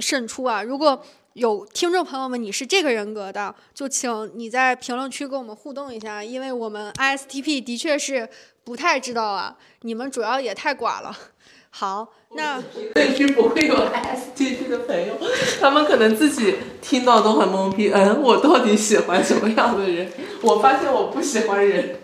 [0.00, 0.62] 胜出啊！
[0.62, 8.28] 如果有听众朋友们你是这个人格的，就请你在评论区跟我们互动一下，因为我们 ISTP 的确是
[8.64, 11.16] 不太知道啊，你们主要也太寡了。
[11.70, 15.14] 好，那评论区不会有 STP 的朋友，
[15.60, 17.90] 他们可能自己听到都很懵逼。
[17.92, 20.08] 嗯，我到底喜欢什么样的人？
[20.40, 21.96] 我发现我不喜欢人。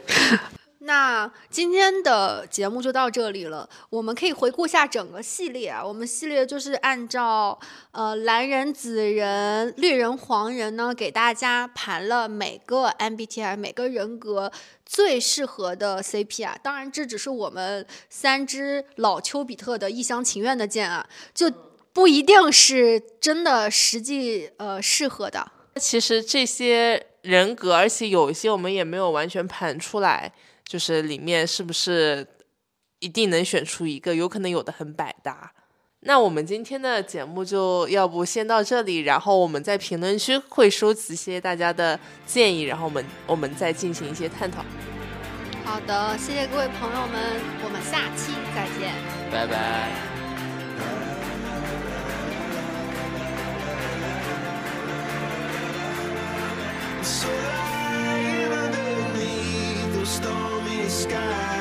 [0.83, 3.69] 那今天的节目就到这里了。
[3.91, 5.85] 我们可以回顾一下整个系列啊。
[5.85, 7.59] 我们系列就是按照
[7.93, 14.51] 呃蓝人、紫人、绿人、黄人呢，给大家盘了每个 MBTI 每个人格
[14.87, 16.57] 最适合的 CP 啊。
[16.63, 21.53] 当然，这只是我们三只老丘比特的一厢情愿的剑啊，就
[21.93, 25.53] 不一定是真的实际呃适合的。
[25.77, 30.33] 其实这些人格，而且有一些我们也没有完全盘出来。
[30.71, 32.25] 就是里面是不是
[33.01, 34.15] 一定能选出一个？
[34.15, 35.51] 有可能有的很百搭。
[36.03, 44.65] 那我们今天的节目就要不先到这里，然后我们在评论区会收集一些大家的建议，然后我们我们再进行一些探讨。
[45.65, 48.95] 好的，谢谢各位朋友们，我们下期再见，
[49.33, 49.91] 拜拜。
[61.01, 61.60] sky.